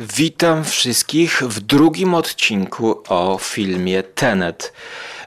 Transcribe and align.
Witam 0.00 0.64
wszystkich 0.64 1.42
w 1.42 1.60
drugim 1.60 2.14
odcinku 2.14 3.02
o 3.08 3.38
filmie 3.40 4.02
Tenet. 4.02 4.72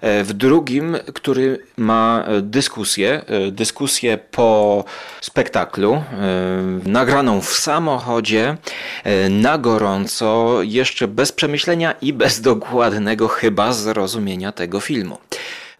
E, 0.01 0.23
w 0.23 0.33
drugim, 0.33 0.97
który 1.13 1.59
ma 1.77 2.23
e, 2.27 2.41
dyskusję, 2.41 3.21
e, 3.27 3.51
dyskusję 3.51 4.17
po 4.17 4.83
spektaklu, 5.21 6.03
nagraną 6.85 7.41
w 7.41 7.49
samochodzie, 7.49 8.57
na 9.29 9.57
gorąco, 9.57 10.57
jeszcze 10.61 11.07
bez 11.07 11.31
przemyślenia 11.31 11.91
i 12.01 12.13
bez 12.13 12.41
dokładnego 12.41 13.27
chyba 13.27 13.73
zrozumienia 13.73 14.51
tego 14.51 14.79
filmu. 14.79 15.17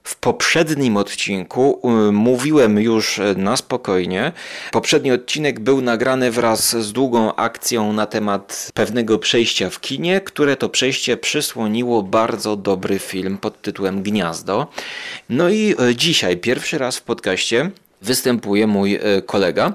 W 0.03 0.15
poprzednim 0.15 0.97
odcinku 0.97 1.81
y, 2.09 2.11
mówiłem 2.11 2.79
już 2.79 3.19
y, 3.19 3.35
na 3.37 3.57
spokojnie. 3.57 4.31
Poprzedni 4.71 5.11
odcinek 5.11 5.59
był 5.59 5.81
nagrany 5.81 6.31
wraz 6.31 6.69
z 6.69 6.93
długą 6.93 7.35
akcją 7.35 7.93
na 7.93 8.05
temat 8.05 8.71
pewnego 8.73 9.19
przejścia 9.19 9.69
w 9.69 9.81
kinie, 9.81 10.21
które 10.21 10.55
to 10.55 10.69
przejście 10.69 11.17
przysłoniło 11.17 12.03
bardzo 12.03 12.55
dobry 12.55 12.99
film 12.99 13.37
pod 13.37 13.61
tytułem 13.61 14.03
Gniazdo. 14.03 14.67
No 15.29 15.49
i 15.49 15.75
y, 15.89 15.95
dzisiaj 15.95 16.37
pierwszy 16.37 16.77
raz 16.77 16.97
w 16.97 17.01
podcaście 17.01 17.71
występuje 18.01 18.67
mój 18.67 18.95
e, 18.95 19.21
kolega. 19.21 19.73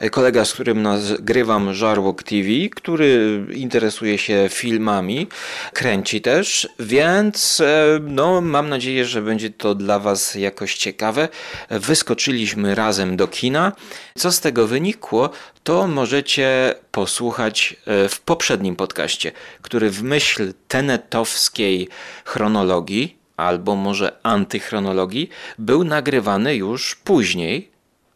E, 0.00 0.10
kolega, 0.10 0.44
z 0.44 0.52
którym 0.52 0.82
nagrywam 0.82 1.74
Żarłok 1.74 2.22
TV, 2.22 2.48
który 2.74 3.44
interesuje 3.54 4.18
się 4.18 4.48
filmami, 4.50 5.26
kręci 5.72 6.20
też, 6.20 6.68
więc 6.78 7.60
e, 7.60 7.98
no, 8.02 8.40
mam 8.40 8.68
nadzieję, 8.68 9.04
że 9.04 9.22
będzie 9.22 9.50
to 9.50 9.74
dla 9.74 9.98
Was 9.98 10.34
jakoś 10.34 10.74
ciekawe. 10.74 11.28
Wyskoczyliśmy 11.70 12.74
razem 12.74 13.16
do 13.16 13.28
kina. 13.28 13.72
Co 14.14 14.32
z 14.32 14.40
tego 14.40 14.66
wynikło, 14.66 15.30
to 15.62 15.86
możecie 15.86 16.74
posłuchać 16.90 17.76
w 17.86 18.20
poprzednim 18.20 18.76
podcaście, 18.76 19.32
który 19.62 19.90
w 19.90 20.02
myśl 20.02 20.52
tenetowskiej 20.68 21.88
chronologii 22.24 23.18
albo 23.38 23.76
może 23.76 24.16
antychronologii, 24.22 25.28
był 25.58 25.84
nagrywany 25.84 26.56
już 26.56 26.94
później, 26.94 27.70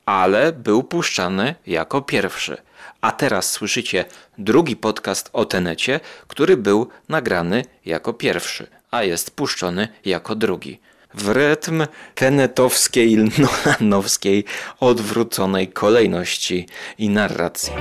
ale 0.06 0.53
był 0.53 0.83
puszczany 0.83 1.55
jako 1.67 2.03
pierwszy. 2.03 2.56
A 3.00 3.12
teraz 3.12 3.50
słyszycie 3.50 4.05
drugi 4.39 4.77
podcast 4.77 5.31
o 5.33 5.45
Tenecie, 5.45 6.00
który 6.28 6.56
był 6.56 6.89
nagrany 7.08 7.64
jako 7.86 8.12
pierwszy, 8.12 8.67
a 8.91 9.03
jest 9.03 9.30
puszczony 9.30 9.89
jako 10.05 10.34
drugi. 10.34 10.80
W 11.14 11.28
rytm 11.28 11.86
tenetowskiej, 12.14 13.17
nolanowskiej, 13.39 14.45
odwróconej 14.80 15.69
kolejności 15.69 16.67
i 16.98 17.08
narracji. 17.08 17.73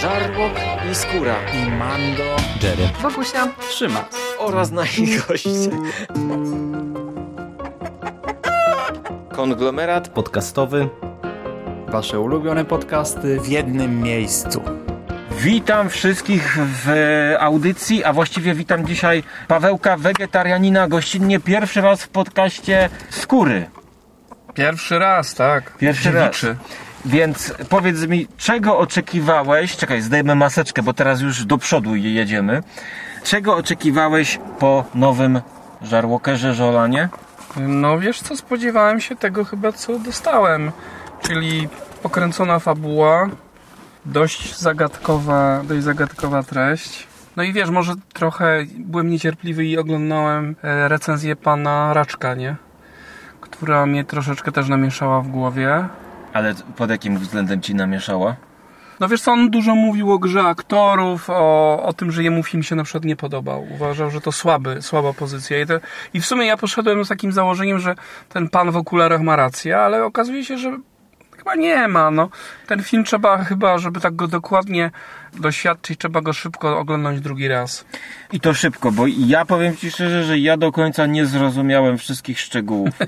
Żarłok 0.00 0.52
i 0.92 0.94
Skóra 0.94 1.36
i 1.52 1.70
Mando, 1.70 2.36
Jerry, 2.62 2.88
Bogusia, 3.02 3.54
Trzyma 3.70 4.08
oraz 4.38 4.70
nasi 4.70 5.16
goście. 5.16 5.70
Konglomerat 9.32 10.08
podcastowy. 10.08 10.88
Wasze 11.90 12.20
ulubione 12.20 12.64
podcasty 12.64 13.40
w 13.40 13.48
jednym 13.48 14.00
miejscu. 14.00 14.62
Witam 15.30 15.88
wszystkich 15.88 16.58
w 16.58 16.88
audycji, 17.40 18.04
a 18.04 18.12
właściwie 18.12 18.54
witam 18.54 18.86
dzisiaj 18.86 19.22
Pawełka, 19.48 19.96
wegetarianina, 19.96 20.88
gościnnie 20.88 21.40
pierwszy 21.40 21.80
raz 21.80 22.02
w 22.02 22.08
podcaście 22.08 22.88
Skóry. 23.10 23.70
Pierwszy 24.54 24.98
raz, 24.98 25.34
tak. 25.34 25.76
Pierwszy 25.78 26.12
raz. 26.12 26.26
liczy. 26.26 26.56
Więc 27.04 27.54
powiedz 27.68 28.06
mi, 28.06 28.28
czego 28.36 28.78
oczekiwałeś? 28.78 29.76
Czekaj, 29.76 30.02
zdejmę 30.02 30.34
maseczkę, 30.34 30.82
bo 30.82 30.92
teraz 30.92 31.20
już 31.20 31.44
do 31.44 31.58
przodu 31.58 31.96
jedziemy. 31.96 32.62
Czego 33.24 33.56
oczekiwałeś 33.56 34.38
po 34.58 34.84
nowym 34.94 35.40
Żarłokerze 35.82 36.54
Żolanie? 36.54 37.08
No 37.56 37.98
wiesz 37.98 38.20
co, 38.20 38.36
spodziewałem 38.36 39.00
się 39.00 39.16
tego 39.16 39.44
chyba 39.44 39.72
co 39.72 39.98
dostałem. 39.98 40.72
Czyli 41.22 41.68
pokręcona 42.02 42.58
fabuła, 42.58 43.28
dość 44.04 44.56
zagadkowa, 44.56 45.62
dość 45.64 45.82
zagadkowa 45.82 46.42
treść. 46.42 47.06
No 47.36 47.42
i 47.42 47.52
wiesz, 47.52 47.70
może 47.70 47.94
trochę 48.12 48.64
byłem 48.78 49.10
niecierpliwy 49.10 49.64
i 49.64 49.78
oglądałem 49.78 50.56
e, 50.62 50.88
recenzję 50.88 51.36
pana 51.36 51.94
Raczka, 51.94 52.34
nie? 52.34 52.56
Która 53.40 53.86
mnie 53.86 54.04
troszeczkę 54.04 54.52
też 54.52 54.68
namieszała 54.68 55.20
w 55.20 55.28
głowie. 55.28 55.88
Ale 56.32 56.54
pod 56.76 56.90
jakim 56.90 57.18
względem 57.18 57.60
ci 57.60 57.74
namieszała? 57.74 58.36
No 59.00 59.08
wiesz 59.08 59.22
co, 59.22 59.32
on 59.32 59.50
dużo 59.50 59.74
mówił 59.74 60.12
o 60.12 60.18
grze 60.18 60.42
aktorów, 60.42 61.30
o, 61.30 61.82
o 61.82 61.92
tym, 61.92 62.12
że 62.12 62.22
jemu 62.22 62.42
film 62.42 62.62
się 62.62 62.76
na 62.76 62.84
przykład 62.84 63.04
nie 63.04 63.16
podobał. 63.16 63.66
Uważał, 63.74 64.10
że 64.10 64.20
to 64.20 64.32
słaby, 64.32 64.82
słaba 64.82 65.12
pozycja. 65.12 65.60
I, 65.60 65.66
to, 65.66 65.74
I 66.14 66.20
w 66.20 66.26
sumie 66.26 66.46
ja 66.46 66.56
poszedłem 66.56 67.04
z 67.04 67.08
takim 67.08 67.32
założeniem, 67.32 67.78
że 67.78 67.94
ten 68.28 68.48
pan 68.48 68.70
w 68.70 68.76
okularach 68.76 69.20
ma 69.20 69.36
rację, 69.36 69.78
ale 69.78 70.04
okazuje 70.04 70.44
się, 70.44 70.58
że 70.58 70.78
chyba 71.50 71.62
nie 71.62 71.88
ma. 71.88 72.10
No. 72.10 72.28
Ten 72.66 72.82
film 72.82 73.04
trzeba 73.04 73.44
chyba, 73.44 73.78
żeby 73.78 74.00
tak 74.00 74.16
go 74.16 74.28
dokładnie 74.28 74.90
doświadczyć, 75.32 75.98
trzeba 75.98 76.20
go 76.20 76.32
szybko 76.32 76.78
oglądać 76.78 77.20
drugi 77.20 77.48
raz. 77.48 77.84
I 78.32 78.40
to 78.40 78.54
szybko, 78.54 78.92
bo 78.92 79.04
ja 79.06 79.44
powiem 79.44 79.76
ci 79.76 79.90
szczerze, 79.90 80.24
że 80.24 80.38
ja 80.38 80.56
do 80.56 80.72
końca 80.72 81.06
nie 81.06 81.26
zrozumiałem 81.26 81.98
wszystkich 81.98 82.40
szczegółów. 82.40 82.90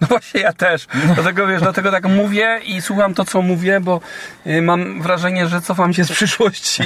No 0.00 0.06
właśnie 0.06 0.40
ja 0.40 0.52
też. 0.52 0.86
Dlatego 1.14 1.46
wiesz, 1.46 1.62
dlatego 1.62 1.90
tak 1.90 2.08
mówię 2.08 2.60
i 2.64 2.82
słucham 2.82 3.14
to, 3.14 3.24
co 3.24 3.42
mówię, 3.42 3.80
bo 3.80 4.00
y, 4.46 4.62
mam 4.62 5.02
wrażenie, 5.02 5.46
że 5.46 5.60
cofam 5.60 5.92
się 5.92 6.04
z 6.04 6.12
przyszłości. 6.12 6.82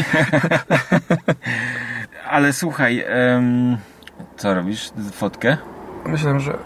Ale 2.30 2.52
słuchaj, 2.52 3.04
em, 3.06 3.76
co 4.36 4.54
robisz? 4.54 4.90
Fotkę? 5.12 5.56
Myślałem, 6.06 6.40
że, 6.40 6.58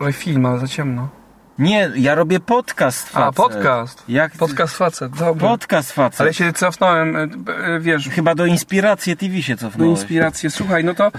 że 0.00 0.12
film, 0.12 0.46
ale 0.46 0.58
za 0.58 0.68
ciemno. 0.68 1.21
Nie, 1.62 1.90
ja 1.96 2.14
robię 2.14 2.40
podcast 2.40 3.08
facet. 3.08 3.28
A, 3.28 3.32
podcast. 3.32 4.04
Jak 4.08 4.32
Podcast 4.32 4.76
facet, 4.76 5.12
dobra. 5.12 5.48
Podcast 5.48 5.92
facet. 5.92 6.20
Ale 6.20 6.34
się 6.34 6.52
cofnąłem, 6.52 7.16
e, 7.16 7.20
e, 7.66 7.80
wiesz, 7.80 8.08
Chyba 8.08 8.34
do 8.34 8.46
Inspiracji 8.46 9.16
TV 9.16 9.42
się 9.42 9.54
do 9.54 9.60
cofnąłeś. 9.60 9.90
inspiracji. 9.98 10.50
Słuchaj, 10.50 10.84
no 10.84 10.94
to 10.94 11.12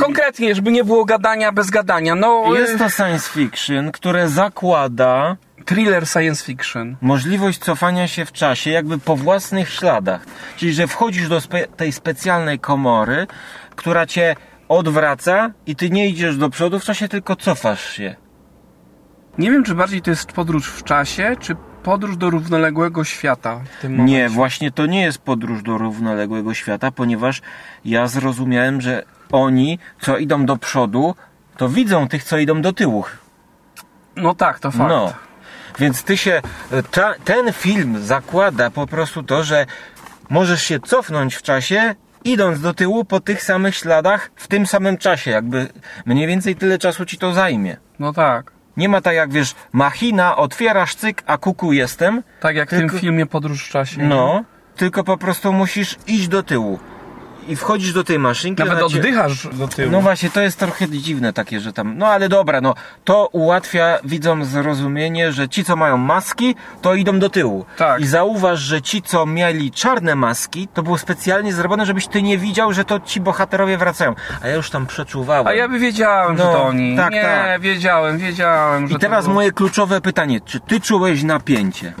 konkretnie, 0.00 0.54
żeby 0.54 0.72
nie 0.72 0.84
było 0.84 1.04
gadania 1.04 1.52
bez 1.52 1.70
gadania. 1.70 2.14
No, 2.14 2.44
Jest 2.54 2.74
e, 2.74 2.78
to 2.78 2.90
science 2.90 3.30
fiction, 3.30 3.92
które 3.92 4.28
zakłada 4.28 5.36
thriller 5.64 6.08
science 6.08 6.44
fiction. 6.44 6.96
możliwość 7.00 7.58
cofania 7.58 8.08
się 8.08 8.24
w 8.24 8.32
czasie 8.32 8.70
jakby 8.70 8.98
po 8.98 9.16
własnych 9.16 9.68
śladach. 9.70 10.24
Czyli, 10.56 10.72
że 10.72 10.86
wchodzisz 10.86 11.28
do 11.28 11.40
spe 11.40 11.66
tej 11.66 11.92
specjalnej 11.92 12.58
komory, 12.58 13.26
która 13.76 14.06
cię 14.06 14.36
odwraca 14.68 15.50
i 15.66 15.76
ty 15.76 15.90
nie 15.90 16.08
idziesz 16.08 16.36
do 16.36 16.50
przodu 16.50 16.78
w 16.78 16.84
czasie, 16.84 17.08
tylko 17.08 17.36
cofasz 17.36 17.92
się. 17.92 18.16
Nie 19.38 19.50
wiem, 19.50 19.64
czy 19.64 19.74
bardziej 19.74 20.02
to 20.02 20.10
jest 20.10 20.32
podróż 20.32 20.68
w 20.68 20.82
czasie, 20.84 21.36
czy 21.40 21.56
podróż 21.82 22.16
do 22.16 22.30
równoległego 22.30 23.04
świata. 23.04 23.60
Nie, 23.88 24.28
właśnie 24.28 24.70
to 24.70 24.86
nie 24.86 25.02
jest 25.02 25.18
podróż 25.18 25.62
do 25.62 25.78
równoległego 25.78 26.54
świata, 26.54 26.90
ponieważ 26.90 27.42
ja 27.84 28.06
zrozumiałem, 28.06 28.80
że 28.80 29.02
oni, 29.32 29.78
co 30.00 30.18
idą 30.18 30.46
do 30.46 30.56
przodu, 30.56 31.14
to 31.56 31.68
widzą 31.68 32.08
tych, 32.08 32.24
co 32.24 32.38
idą 32.38 32.62
do 32.62 32.72
tyłu. 32.72 33.04
No 34.16 34.34
tak, 34.34 34.60
to 34.60 34.70
fakt. 34.70 34.88
No. 34.88 35.12
Więc 35.78 36.02
ty 36.04 36.16
się. 36.16 36.42
Ta, 36.90 37.14
ten 37.24 37.52
film 37.52 38.02
zakłada 38.02 38.70
po 38.70 38.86
prostu 38.86 39.22
to, 39.22 39.44
że 39.44 39.66
możesz 40.30 40.62
się 40.62 40.80
cofnąć 40.80 41.34
w 41.34 41.42
czasie, 41.42 41.94
idąc 42.24 42.60
do 42.60 42.74
tyłu 42.74 43.04
po 43.04 43.20
tych 43.20 43.42
samych 43.42 43.76
śladach 43.76 44.30
w 44.36 44.48
tym 44.48 44.66
samym 44.66 44.98
czasie. 44.98 45.30
Jakby 45.30 45.68
mniej 46.06 46.26
więcej 46.26 46.56
tyle 46.56 46.78
czasu 46.78 47.04
ci 47.06 47.18
to 47.18 47.32
zajmie. 47.32 47.76
No 47.98 48.12
tak. 48.12 48.51
Nie 48.76 48.88
ma 48.88 49.00
tak 49.00 49.14
jak 49.14 49.32
wiesz, 49.32 49.54
machina, 49.72 50.36
otwierasz 50.36 50.94
cyk, 50.94 51.22
a 51.26 51.38
kuku 51.38 51.72
jestem. 51.72 52.22
Tak 52.40 52.56
jak 52.56 52.68
w 52.68 52.70
Tylko- 52.70 52.90
tym 52.92 53.00
filmie 53.00 53.26
Podróż 53.26 53.66
w 53.66 53.70
czasie. 53.70 54.02
No, 54.02 54.44
tylko 54.76 55.04
po 55.04 55.16
prostu 55.16 55.52
musisz 55.52 55.96
iść 56.06 56.28
do 56.28 56.42
tyłu. 56.42 56.78
I 57.48 57.56
wchodzisz 57.56 57.92
do 57.92 58.04
tej 58.04 58.18
maszynki. 58.18 58.62
Nawet 58.62 58.78
cię- 58.78 58.84
oddychasz 58.98 59.48
do 59.52 59.68
tyłu. 59.68 59.90
No 59.90 60.00
właśnie, 60.00 60.30
to 60.30 60.40
jest 60.40 60.58
trochę 60.58 60.88
dziwne 60.88 61.32
takie, 61.32 61.60
że 61.60 61.72
tam. 61.72 61.98
No 61.98 62.06
ale 62.06 62.28
dobra, 62.28 62.60
no 62.60 62.74
to 63.04 63.28
ułatwia 63.32 63.98
widzom 64.04 64.44
zrozumienie, 64.44 65.32
że 65.32 65.48
ci, 65.48 65.64
co 65.64 65.76
mają 65.76 65.96
maski, 65.96 66.54
to 66.82 66.94
idą 66.94 67.18
do 67.18 67.28
tyłu. 67.30 67.64
Tak. 67.76 68.00
I 68.00 68.06
zauważ, 68.06 68.60
że 68.60 68.82
ci, 68.82 69.02
co 69.02 69.26
mieli 69.26 69.70
czarne 69.70 70.14
maski, 70.14 70.68
to 70.74 70.82
było 70.82 70.98
specjalnie 70.98 71.52
zrobione, 71.52 71.86
żebyś 71.86 72.06
ty 72.06 72.22
nie 72.22 72.38
widział, 72.38 72.72
że 72.72 72.84
to 72.84 73.00
ci 73.00 73.20
bohaterowie 73.20 73.78
wracają. 73.78 74.14
A 74.42 74.48
ja 74.48 74.54
już 74.54 74.70
tam 74.70 74.86
przeczuwałem. 74.86 75.46
A 75.46 75.52
ja 75.52 75.68
by 75.68 75.78
wiedziałem, 75.78 76.38
że 76.38 76.44
No, 76.44 76.52
to 76.52 76.62
oni. 76.64 76.96
tak, 76.96 77.12
nie, 77.12 77.22
tak. 77.22 77.60
wiedziałem, 77.60 78.18
wiedziałem, 78.18 78.88
że 78.88 78.94
I 78.96 78.98
teraz 78.98 79.24
było... 79.24 79.34
moje 79.34 79.52
kluczowe 79.52 80.00
pytanie, 80.00 80.40
czy 80.40 80.60
ty 80.60 80.80
czułeś 80.80 81.22
napięcie? 81.22 81.92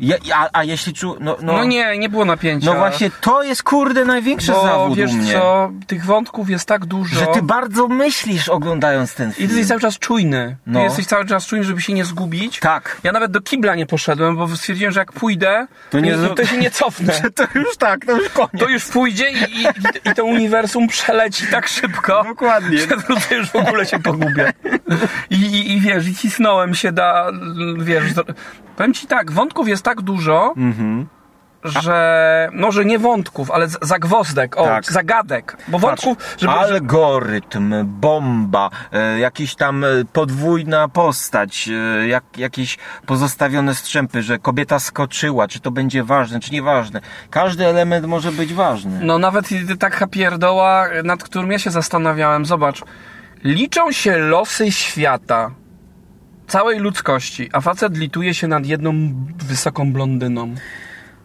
Je, 0.00 0.18
a, 0.34 0.48
a 0.52 0.64
jeśli 0.64 0.92
czu... 0.92 1.16
No, 1.20 1.36
no, 1.42 1.52
No, 1.52 1.64
nie, 1.64 1.98
nie 1.98 2.08
było 2.08 2.24
napięcia. 2.24 2.66
No 2.66 2.74
właśnie, 2.78 3.10
to 3.20 3.42
jest 3.42 3.62
kurde 3.62 4.04
największy 4.04 4.52
bo 4.52 4.62
zawód 4.62 4.96
wiesz 4.98 5.12
mnie. 5.12 5.32
co, 5.32 5.70
tych 5.86 6.04
wątków 6.04 6.50
jest 6.50 6.68
tak 6.68 6.86
dużo. 6.86 7.20
Że 7.20 7.26
ty 7.26 7.42
bardzo 7.42 7.88
myślisz 7.88 8.48
oglądając 8.48 9.14
ten 9.14 9.30
I 9.30 9.32
film. 9.32 9.48
ty 9.48 9.54
jesteś 9.54 9.68
cały 9.68 9.80
czas 9.80 9.98
czujny. 9.98 10.56
Ty 10.64 10.70
No. 10.70 10.80
jesteś 10.82 11.06
cały 11.06 11.26
czas 11.26 11.46
czujny, 11.46 11.64
żeby 11.64 11.80
się 11.80 11.92
nie 11.92 12.04
zgubić. 12.04 12.58
Tak. 12.60 12.96
Ja 13.02 13.12
nawet 13.12 13.30
do 13.30 13.40
kibla 13.40 13.74
nie 13.74 13.86
poszedłem, 13.86 14.36
bo 14.36 14.56
stwierdziłem, 14.56 14.92
że 14.92 15.00
jak 15.00 15.12
pójdę, 15.12 15.66
To 15.90 15.98
to, 15.98 16.00
nie 16.00 16.16
zo- 16.16 16.34
to 16.34 16.44
się 16.46 16.56
nie 16.56 16.70
cofnę. 16.70 17.12
To 17.34 17.44
już 17.54 17.76
tak, 17.76 18.06
to 18.06 18.12
już 18.18 18.28
koniec. 18.28 18.50
To 18.58 18.68
już 18.68 18.84
pójdzie 18.84 19.30
i, 19.30 19.34
i, 19.62 19.66
i 20.10 20.14
to 20.14 20.24
uniwersum 20.24 20.88
przeleci 20.88 21.46
tak 21.50 21.68
szybko, 21.68 22.24
Dokładnie. 22.28 22.78
że 22.78 22.86
to 22.86 23.34
już 23.34 23.50
w 23.50 23.56
ogóle 23.56 23.86
się 23.86 23.98
pogubię. 23.98 24.52
I, 25.30 25.34
i, 25.36 25.72
i 25.72 25.80
wiesz, 25.80 26.06
i 26.08 26.14
cisnąłem 26.14 26.74
się 26.74 26.92
da, 26.92 27.30
wiesz, 27.78 28.04
powiem 28.78 28.94
ci 28.94 29.06
tak, 29.06 29.32
wątków 29.32 29.68
jest 29.68 29.82
tak 29.82 30.00
dużo, 30.02 30.54
Mhm. 30.56 31.06
że, 31.64 32.48
no, 32.52 32.72
że 32.72 32.84
nie 32.84 32.98
wątków, 32.98 33.50
ale 33.50 33.66
zagwozdek, 33.82 34.56
o, 34.56 34.64
Tak. 34.64 34.92
zagadek, 34.92 35.56
bo 35.68 35.78
wątków, 35.78 36.18
żeby, 36.38 36.52
żeby 36.52 36.58
Algorytm, 36.58 37.74
bomba, 37.84 38.70
e, 38.92 39.18
jakiś 39.18 39.54
tam 39.54 39.84
e, 39.84 39.88
podwójna 40.12 40.88
postać, 40.88 41.68
e, 41.68 42.08
jak, 42.08 42.24
jakieś 42.36 42.78
pozostawione 43.06 43.74
strzępy, 43.74 44.22
że 44.22 44.38
kobieta 44.38 44.78
skoczyła, 44.78 45.48
czy 45.48 45.60
to 45.60 45.70
będzie 45.70 46.04
ważne, 46.04 46.40
czy 46.40 46.52
nieważne. 46.52 47.00
Każdy 47.30 47.66
element 47.66 48.06
może 48.06 48.32
być 48.32 48.54
ważny. 48.54 49.00
No 49.02 49.18
nawet 49.18 49.48
taka 49.78 50.06
pierdoła, 50.06 50.86
nad 51.04 51.22
którym 51.24 51.52
ja 51.52 51.58
się 51.58 51.70
zastanawiałem. 51.70 52.46
Zobacz, 52.46 52.82
liczą 53.44 53.92
się 53.92 54.18
losy 54.18 54.72
świata, 54.72 55.50
całej 56.48 56.78
ludzkości, 56.78 57.50
a 57.52 57.60
facet 57.60 57.96
lituje 57.96 58.34
się 58.34 58.48
nad 58.48 58.66
jedną 58.66 58.92
wysoką 59.38 59.92
blondyną. 59.92 60.54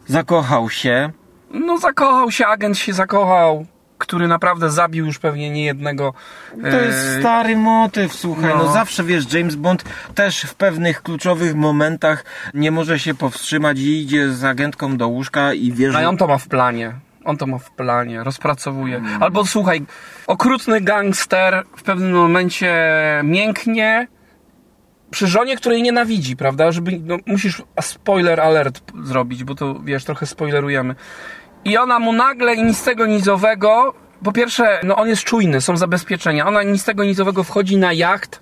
Zakochał 0.07 0.69
się, 0.69 1.11
No 1.53 1.77
zakochał 1.77 2.31
się, 2.31 2.45
agent 2.45 2.77
się 2.77 2.93
zakochał, 2.93 3.65
który 3.97 4.27
naprawdę 4.27 4.69
zabił 4.69 5.05
już 5.05 5.19
pewnie 5.19 5.49
niejednego. 5.49 6.13
To 6.61 6.81
jest 6.81 7.19
stary 7.19 7.55
motyw, 7.57 8.13
słuchaj, 8.13 8.53
no. 8.57 8.63
no. 8.63 8.71
zawsze 8.71 9.03
wiesz, 9.03 9.33
James 9.33 9.55
Bond 9.55 9.83
też 10.15 10.41
w 10.41 10.55
pewnych 10.55 11.01
kluczowych 11.01 11.55
momentach 11.55 12.25
nie 12.53 12.71
może 12.71 12.99
się 12.99 13.13
powstrzymać 13.13 13.79
i 13.79 14.01
idzie 14.01 14.29
z 14.29 14.43
agentką 14.43 14.97
do 14.97 15.07
łóżka 15.07 15.53
i 15.53 15.71
wie, 15.71 15.87
No 15.87 15.99
i 15.99 16.01
że... 16.01 16.09
on 16.09 16.17
to 16.17 16.27
ma 16.27 16.37
w 16.37 16.47
planie. 16.47 16.93
On 17.25 17.37
to 17.37 17.47
ma 17.47 17.57
w 17.57 17.71
planie, 17.71 18.23
rozpracowuje. 18.23 19.01
Albo 19.19 19.45
słuchaj, 19.45 19.81
okrutny 20.27 20.81
gangster 20.81 21.63
w 21.77 21.83
pewnym 21.83 22.11
momencie 22.11 22.75
mięknie 23.23 24.07
przy 25.13 25.27
żonie, 25.27 25.57
której 25.57 25.81
nienawidzi, 25.83 26.35
prawda? 26.35 26.71
Żeby, 26.71 26.99
no, 27.03 27.17
musisz 27.25 27.61
spoiler 27.81 28.41
alert 28.41 28.81
zrobić, 29.03 29.43
bo 29.43 29.55
to 29.55 29.79
wiesz, 29.79 30.03
trochę 30.03 30.25
spoilerujemy. 30.25 30.95
I 31.65 31.77
ona 31.77 31.99
mu 31.99 32.13
nagle 32.13 32.55
i 32.55 32.63
nic 32.63 32.77
z 32.77 32.83
tego 32.83 33.05
nizowego, 33.05 33.93
po 34.23 34.31
pierwsze, 34.31 34.79
no 34.83 34.95
on 34.95 35.07
jest 35.07 35.23
czujny, 35.23 35.61
są 35.61 35.77
zabezpieczenia. 35.77 36.47
Ona 36.47 36.63
nic 36.63 36.81
z 36.81 36.85
tego 36.85 37.03
nizowego 37.03 37.43
wchodzi 37.43 37.77
na 37.77 37.93
jacht, 37.93 38.41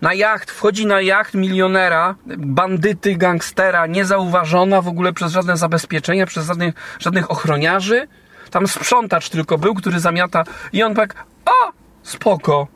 na 0.00 0.14
jacht, 0.14 0.50
wchodzi 0.50 0.86
na 0.86 1.00
jacht 1.00 1.34
milionera, 1.34 2.14
bandyty, 2.36 3.16
gangstera, 3.16 3.86
niezauważona 3.86 4.82
w 4.82 4.88
ogóle 4.88 5.12
przez 5.12 5.32
żadne 5.32 5.56
zabezpieczenia, 5.56 6.26
przez 6.26 6.46
żadnych, 6.46 6.74
żadnych 6.98 7.30
ochroniarzy. 7.30 8.08
Tam 8.50 8.66
sprzątacz 8.66 9.28
tylko 9.28 9.58
był, 9.58 9.74
który 9.74 10.00
zamiata 10.00 10.44
i 10.72 10.82
on 10.82 10.94
tak, 10.94 11.14
o, 11.46 11.72
spoko. 12.08 12.66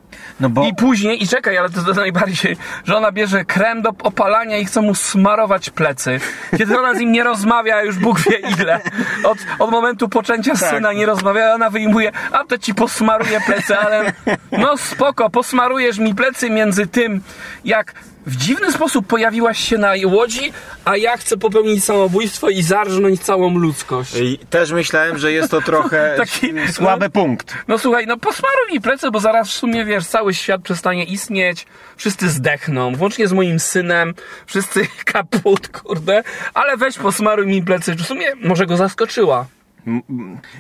No 0.40 0.48
bo... 0.48 0.64
I 0.64 0.74
później, 0.74 1.22
i 1.22 1.28
czekaj, 1.28 1.58
ale 1.58 1.70
to, 1.70 1.82
to 1.82 1.94
najbardziej, 1.94 2.56
że 2.84 2.96
ona 2.96 3.12
bierze 3.12 3.44
krem 3.44 3.82
do 3.82 3.90
opalania 4.02 4.58
i 4.58 4.64
chce 4.64 4.80
mu 4.80 4.94
smarować 4.94 5.70
plecy. 5.70 6.20
Kiedy 6.58 6.78
ona 6.78 6.94
z 6.94 6.98
nim 6.98 7.12
nie 7.12 7.24
rozmawia, 7.24 7.82
już 7.82 7.98
Bóg 7.98 8.20
wie 8.20 8.36
ile. 8.36 8.80
Od, 9.24 9.38
od 9.58 9.70
momentu 9.70 10.08
poczęcia 10.08 10.54
Tak. 10.54 10.70
syna 10.70 10.92
nie 10.92 11.06
rozmawia, 11.06 11.54
ona 11.54 11.70
wyjmuje, 11.70 12.12
a 12.32 12.44
to 12.44 12.58
ci 12.58 12.74
posmaruję 12.74 13.40
plecy, 13.46 13.78
ale 13.78 14.12
no 14.52 14.76
spoko, 14.76 15.30
posmarujesz 15.30 15.98
mi 15.98 16.14
plecy 16.14 16.50
między 16.50 16.86
tym, 16.86 17.20
jak 17.64 17.94
w 18.26 18.36
dziwny 18.36 18.72
sposób 18.72 19.06
pojawiłaś 19.06 19.58
się 19.58 19.78
na 19.78 19.92
łodzi, 20.04 20.52
a 20.84 20.96
ja 20.96 21.16
chcę 21.16 21.36
popełnić 21.36 21.84
samobójstwo 21.84 22.48
i 22.50 22.62
zarżnąć 22.62 23.20
całą 23.20 23.58
ludzkość. 23.58 24.16
I 24.16 24.38
też 24.50 24.72
myślałem, 24.72 25.18
że 25.18 25.32
jest 25.32 25.50
to 25.50 25.60
trochę 25.60 26.14
Taki- 26.18 26.72
słaby 26.72 27.10
punkt. 27.10 27.54
No 27.68 27.78
słuchaj, 27.78 28.06
no 28.06 28.16
posmaruj 28.16 28.72
mi 28.72 28.80
plecy, 28.80 29.10
bo 29.10 29.20
zaraz 29.20 29.48
w 29.48 29.52
sumie, 29.52 29.84
wiesz, 29.84 30.06
cały 30.06 30.34
świat 30.34 30.62
przestanie 30.62 31.04
istnieć, 31.04 31.66
wszyscy 31.96 32.28
zdechną, 32.28 32.94
włącznie 32.94 33.28
z 33.28 33.32
moim 33.32 33.60
synem, 33.60 34.14
wszyscy 34.46 34.86
kaput, 35.12 35.68
kurde, 35.68 36.22
ale 36.54 36.76
weź 36.76 36.98
posmaruj 36.98 37.46
mi 37.46 37.62
plecy, 37.62 37.94
w 37.94 38.02
sumie 38.02 38.26
może 38.44 38.66
go 38.66 38.76
zaskoczyła. 38.76 39.46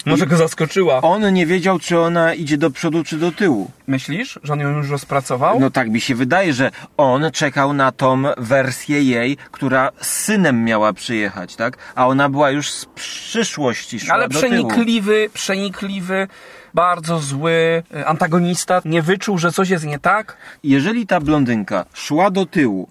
Może 0.06 0.26
go 0.26 0.36
zaskoczyła. 0.36 1.00
On 1.00 1.32
nie 1.32 1.46
wiedział, 1.46 1.78
czy 1.78 1.98
ona 1.98 2.34
idzie 2.34 2.58
do 2.58 2.70
przodu, 2.70 3.04
czy 3.04 3.16
do 3.16 3.32
tyłu. 3.32 3.70
Myślisz, 3.86 4.38
że 4.42 4.52
on 4.52 4.60
ją 4.60 4.70
już 4.70 4.90
rozpracował? 4.90 5.60
No 5.60 5.70
tak 5.70 5.90
mi 5.90 6.00
się 6.00 6.14
wydaje, 6.14 6.52
że 6.52 6.70
on 6.96 7.30
czekał 7.32 7.72
na 7.72 7.92
tą 7.92 8.22
wersję 8.38 9.02
jej, 9.02 9.36
która 9.36 9.90
z 10.00 10.06
synem 10.06 10.64
miała 10.64 10.92
przyjechać, 10.92 11.56
tak? 11.56 11.78
A 11.94 12.06
ona 12.06 12.28
była 12.28 12.50
już 12.50 12.70
z 12.70 12.84
przyszłości, 12.84 14.00
szła 14.00 14.14
ale 14.14 14.28
do 14.28 14.40
tyłu. 14.40 14.42
przenikliwy, 14.42 15.30
przenikliwy, 15.34 16.28
bardzo 16.74 17.18
zły 17.18 17.82
y, 17.96 18.06
antagonista, 18.06 18.82
nie 18.84 19.02
wyczuł, 19.02 19.38
że 19.38 19.52
coś 19.52 19.68
jest 19.68 19.84
nie 19.86 19.98
tak. 19.98 20.36
Jeżeli 20.64 21.06
ta 21.06 21.20
blondynka 21.20 21.84
szła 21.94 22.30
do 22.30 22.46
tyłu 22.46 22.88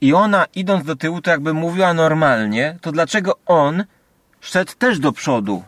i 0.00 0.14
ona 0.14 0.46
idąc 0.54 0.84
do 0.84 0.96
tyłu 0.96 1.20
to 1.20 1.30
jakby 1.30 1.54
mówiła 1.54 1.94
normalnie, 1.94 2.76
to 2.80 2.92
dlaczego 2.92 3.34
on 3.46 3.84
szedł 4.46 4.72
też 4.78 4.98
do 4.98 5.12
przodu? 5.12 5.62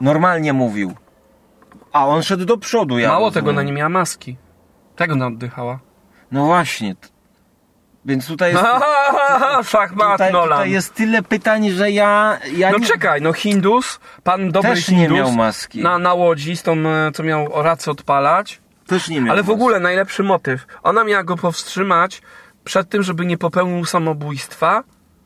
Normalnie 0.00 0.52
mówił. 0.52 0.94
A 1.92 2.06
on 2.06 2.22
szedł 2.22 2.44
do 2.44 2.56
przodu, 2.58 2.98
ja 2.98 3.08
Mało 3.08 3.20
rozumiem. 3.26 3.34
tego, 3.44 3.50
ona 3.50 3.62
nie 3.62 3.72
miała 3.72 3.88
maski. 3.88 4.36
Tego 4.96 5.12
ona 5.14 5.26
oddychała. 5.26 5.78
No 6.32 6.44
właśnie. 6.46 6.94
Więc 8.04 8.26
tutaj 8.26 8.52
jest, 8.52 8.64
Szachmat 9.70 10.12
tutaj, 10.12 10.32
Nolan. 10.32 10.58
tutaj 10.58 10.70
jest 10.70 10.94
tyle 10.94 11.22
pytań, 11.22 11.70
że 11.70 11.90
ja... 11.90 12.38
ja 12.56 12.70
No 12.70 12.78
nie- 12.78 12.86
czekaj, 12.86 13.20
no 13.22 13.32
Hindus, 13.32 14.00
pan 14.24 14.50
dobry 14.50 14.70
Też 14.70 14.88
nie 14.88 14.96
Hindus 14.98 15.16
miał 15.16 15.32
maski. 15.32 15.82
Na, 15.82 15.98
na 15.98 16.14
łodzi, 16.14 16.56
z 16.56 16.62
tą, 16.62 16.72
e, 16.72 17.12
co 17.14 17.22
miał 17.22 17.48
rację 17.62 17.92
odpalać. 17.92 18.60
Też 18.86 19.08
nie 19.08 19.20
miał 19.20 19.32
Ale 19.32 19.42
w 19.42 19.46
maski. 19.46 19.54
ogóle 19.54 19.80
najlepszy 19.80 20.22
motyw. 20.22 20.66
Ona 20.82 21.04
miała 21.04 21.22
go 21.24 21.36
powstrzymać 21.36 22.22
przed 22.64 22.88
tym, 22.88 23.02
żeby 23.02 23.26
nie 23.26 23.38
popełnił 23.38 23.84
samobójstwa 23.84 24.82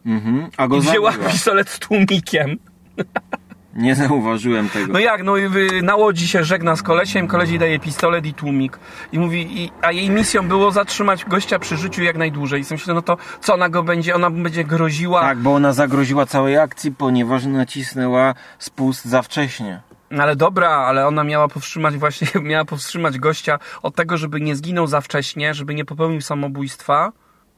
Mhm. 0.06 0.50
A 0.56 0.66
go 0.68 0.76
i 0.76 0.80
wzięła 0.80 1.12
zabiła. 1.12 1.30
pistolet 1.30 1.68
z 1.70 1.78
tłumikiem. 1.78 2.56
Nie 3.76 3.94
zauważyłem 3.94 4.68
tego. 4.68 4.92
No 4.92 4.98
jak, 4.98 5.22
no 5.22 5.36
i 5.36 5.42
na 5.82 5.96
łodzi 5.96 6.28
się 6.28 6.44
żegna 6.44 6.76
z 6.76 6.82
kolesiem, 6.82 7.28
koleś 7.28 7.50
jej 7.50 7.58
daje 7.58 7.78
pistolet 7.78 8.26
i 8.26 8.34
tłumik. 8.34 8.78
I 9.12 9.18
mówi, 9.18 9.62
i, 9.62 9.70
a 9.82 9.92
jej 9.92 10.10
misją 10.10 10.48
było 10.48 10.70
zatrzymać 10.70 11.24
gościa 11.24 11.58
przy 11.58 11.76
życiu 11.76 12.02
jak 12.02 12.16
najdłużej. 12.16 12.60
I 12.60 12.64
sobie 12.64 12.78
myślę, 12.78 12.94
no 12.94 13.02
to 13.02 13.16
co 13.40 13.54
ona 13.54 13.68
go 13.68 13.82
będzie, 13.82 14.14
ona 14.14 14.30
będzie 14.30 14.64
groziła. 14.64 15.20
Tak, 15.20 15.38
bo 15.38 15.54
ona 15.54 15.72
zagroziła 15.72 16.26
całej 16.26 16.58
akcji, 16.58 16.92
ponieważ 16.92 17.44
nacisnęła 17.44 18.34
spust 18.58 19.04
za 19.04 19.22
wcześnie. 19.22 19.80
No 20.10 20.22
Ale 20.22 20.36
dobra, 20.36 20.70
ale 20.70 21.06
ona 21.06 21.24
miała 21.24 21.48
powstrzymać 21.48 21.96
właśnie, 21.96 22.28
miała 22.40 22.64
powstrzymać 22.64 23.18
gościa 23.18 23.58
od 23.82 23.94
tego, 23.94 24.16
żeby 24.16 24.40
nie 24.40 24.56
zginął 24.56 24.86
za 24.86 25.00
wcześnie, 25.00 25.54
żeby 25.54 25.74
nie 25.74 25.84
popełnił 25.84 26.20
samobójstwa, 26.20 27.12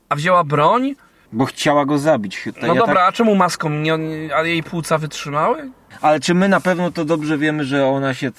a 0.08 0.14
wzięła 0.14 0.44
broń? 0.44 0.94
Bo 1.32 1.44
chciała 1.44 1.84
go 1.86 1.98
zabić. 1.98 2.44
No 2.62 2.66
ja 2.68 2.74
dobra, 2.74 2.94
tak- 2.94 3.08
a 3.08 3.12
czemu 3.12 3.34
maską 3.34 3.70
nie, 3.70 3.98
a 4.36 4.42
jej 4.42 4.62
płuca 4.62 4.98
wytrzymały? 4.98 5.70
Ale 6.00 6.20
czy 6.20 6.34
my 6.34 6.48
na 6.48 6.60
pewno 6.60 6.90
to 6.90 7.04
dobrze 7.04 7.38
wiemy, 7.38 7.64
że 7.64 7.86
ona 7.86 8.14
się 8.14 8.30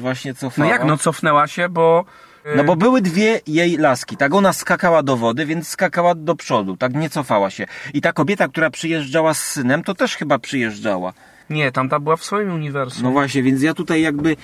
właśnie 0.00 0.30
No 0.32 0.36
cofała? 0.38 0.68
jak, 0.68 0.84
no 0.84 0.96
cofnęła 0.98 1.46
się, 1.46 1.68
bo... 1.68 2.04
y, 2.46 2.56
No 2.56 2.64
bo 2.64 2.76
były 2.76 3.00
dwie 3.02 3.40
jej 3.46 3.76
laski, 3.76 4.16
tak? 4.16 4.34
Ona 4.34 4.52
skakała 4.52 5.02
do 5.02 5.16
wody, 5.16 5.46
więc 5.46 5.68
skakała 5.68 6.14
do 6.14 6.34
przodu, 6.36 6.76
tak? 6.76 6.94
Nie 6.94 7.10
cofała 7.10 7.50
się. 7.50 7.66
I 7.94 8.00
ta 8.00 8.12
kobieta, 8.12 8.48
która 8.48 8.70
przyjeżdżała 8.70 9.34
z 9.34 9.40
synem, 9.44 9.82
to 9.84 9.94
też 9.94 10.16
chyba 10.16 10.38
przyjeżdżała. 10.38 11.12
Nie, 11.50 11.72
tamta 11.72 12.00
była 12.00 12.16
w 12.16 12.24
swoim 12.24 12.54
uniwersum, 12.54 13.02
No 13.02 13.10
właśnie, 13.10 13.42
więc 13.42 13.62
ja 13.62 13.74
tutaj 13.74 14.02
jakby... 14.02 14.36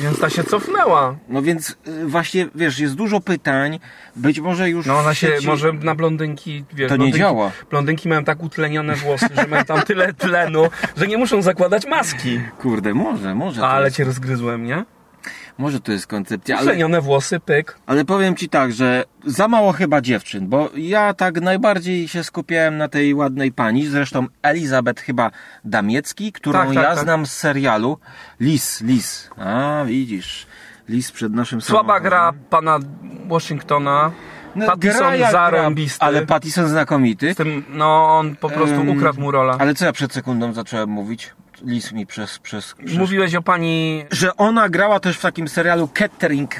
więc 0.00 0.20
ta 0.20 0.30
się 0.30 0.44
cofnęła. 0.44 1.16
No 1.28 1.42
więc 1.42 1.76
y, 1.88 2.06
właśnie, 2.06 2.48
wiesz, 2.54 2.78
jest 2.78 2.94
dużo 2.94 3.20
pytań, 3.20 3.80
być 4.16 4.40
może 4.40 4.70
już... 4.70 4.86
No 4.86 4.98
ona 4.98 5.14
się, 5.14 5.26
sieci- 5.26 5.46
może 5.46 5.72
na 5.72 5.94
blondynki, 5.94 6.64
wiesz, 6.72 6.88
To 6.88 6.94
nie 6.94 6.98
blondynki, 6.98 7.18
działa. 7.18 7.50
blondynki 7.70 8.08
mają 8.08 8.24
tak 8.24 8.42
utlenione 8.42 8.94
włosy, 8.96 9.26
że 9.36 9.46
mają 9.46 9.64
tam 9.64 9.82
tyle 9.82 10.14
tlenu, 10.14 10.62
że 10.96 11.06
nie 11.06 11.18
muszą 11.18 11.42
zakładać 11.42 11.86
maski. 11.86 12.40
Kurde, 12.58 12.94
może, 12.94 13.34
może 13.34 13.66
Ale 13.66 13.84
jest, 13.84 13.96
cię 13.96 14.04
rozgryzłem, 14.04 14.64
nie? 14.64 14.84
Może 15.58 15.80
to 15.80 15.92
jest 15.92 16.06
koncepcja, 16.06 16.56
ale... 16.56 16.64
Utlenione 16.66 17.00
włosy, 17.00 17.40
pyk. 17.40 17.78
Ale 17.86 18.04
powiem 18.04 18.36
ci 18.36 18.48
tak, 18.48 18.72
że 18.72 19.04
za 19.26 19.48
mało 19.48 19.72
chyba 19.72 20.00
dziewczyn, 20.00 20.48
bo 20.48 20.70
ja 20.76 21.14
tak 21.14 21.40
najbardziej 21.40 22.08
się 22.08 22.24
skupiałem 22.24 22.76
na 22.76 22.88
tej 22.88 23.14
ładnej 23.14 23.52
pani, 23.52 23.86
zresztą 23.86 24.26
Elizabeth 24.42 25.02
chyba 25.02 25.30
Damiecki, 25.64 26.32
którą 26.32 26.58
Tak, 26.58 26.68
tak, 26.68 26.76
ja 26.76 26.82
tak. 26.94 26.98
znam 26.98 27.26
z 27.26 27.32
serialu 27.32 27.98
Lis, 28.40 28.80
Lis. 28.80 29.30
A, 29.36 29.84
widzisz. 29.86 30.46
Lis 30.88 31.12
przed 31.12 31.32
naszym 31.32 31.60
Słaba 31.60 31.80
samochodem. 31.94 32.10
gra 32.10 32.32
pana 32.50 32.78
Washingtona. 33.28 34.10
No, 34.56 34.66
Pattison 34.66 35.16
gra 35.16 35.30
zarąbisty. 35.30 36.04
Ale 36.04 36.26
Pattison 36.26 36.68
znakomity. 36.68 37.34
Z 37.34 37.36
tym, 37.36 37.64
no 37.68 38.18
on 38.18 38.36
po 38.36 38.48
prostu 38.50 38.90
ukradł 38.90 39.20
mu 39.20 39.30
rola. 39.30 39.56
Ale 39.58 39.74
co 39.74 39.84
ja 39.84 39.92
przed 39.92 40.12
sekundą 40.12 40.52
zacząłem 40.52 40.88
mówić? 40.88 41.34
Lis 41.62 41.92
mi 41.92 42.06
przez... 42.06 42.38
przez, 42.38 42.74
przez... 42.74 42.98
Mówiłeś 42.98 43.34
o 43.34 43.42
pani... 43.42 44.04
Że 44.10 44.36
ona 44.36 44.68
grała 44.68 45.00
też 45.00 45.18
w 45.18 45.20
takim 45.20 45.48
serialu 45.48 45.88
Catering 45.94 46.54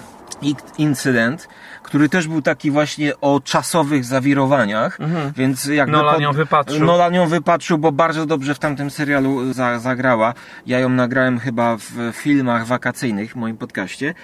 Incident, 0.79 1.49
który 1.83 2.09
też 2.09 2.29
był 2.29 2.43
taki 2.43 2.71
właśnie 2.71 3.21
o 3.21 3.41
czasowych 3.41 4.05
zawirowaniach, 4.05 4.99
więc 5.37 5.65
jakby... 5.65 5.97
Mhm. 5.97 6.07
Nolan 6.07 6.21
ją 6.21 6.33
wypatrzył. 6.33 6.87
Nolan 6.87 7.15
ją 7.15 7.27
wypatrzył, 7.27 7.79
bo 7.79 7.93
bardzo 7.93 8.27
dobrze 8.27 8.55
w 8.55 8.59
tamtym 8.59 8.91
serialu 8.91 9.53
za, 9.53 9.79
zagrała. 9.79 10.35
Ja 10.67 10.79
ją 10.79 10.89
nagrałem 10.89 11.39
chyba 11.39 11.77
w 11.77 12.13
filmach 12.13 12.67
wakacyjnych 12.67 13.33
w 13.33 13.37
moim 13.37 13.57
podcaście. 13.57 14.15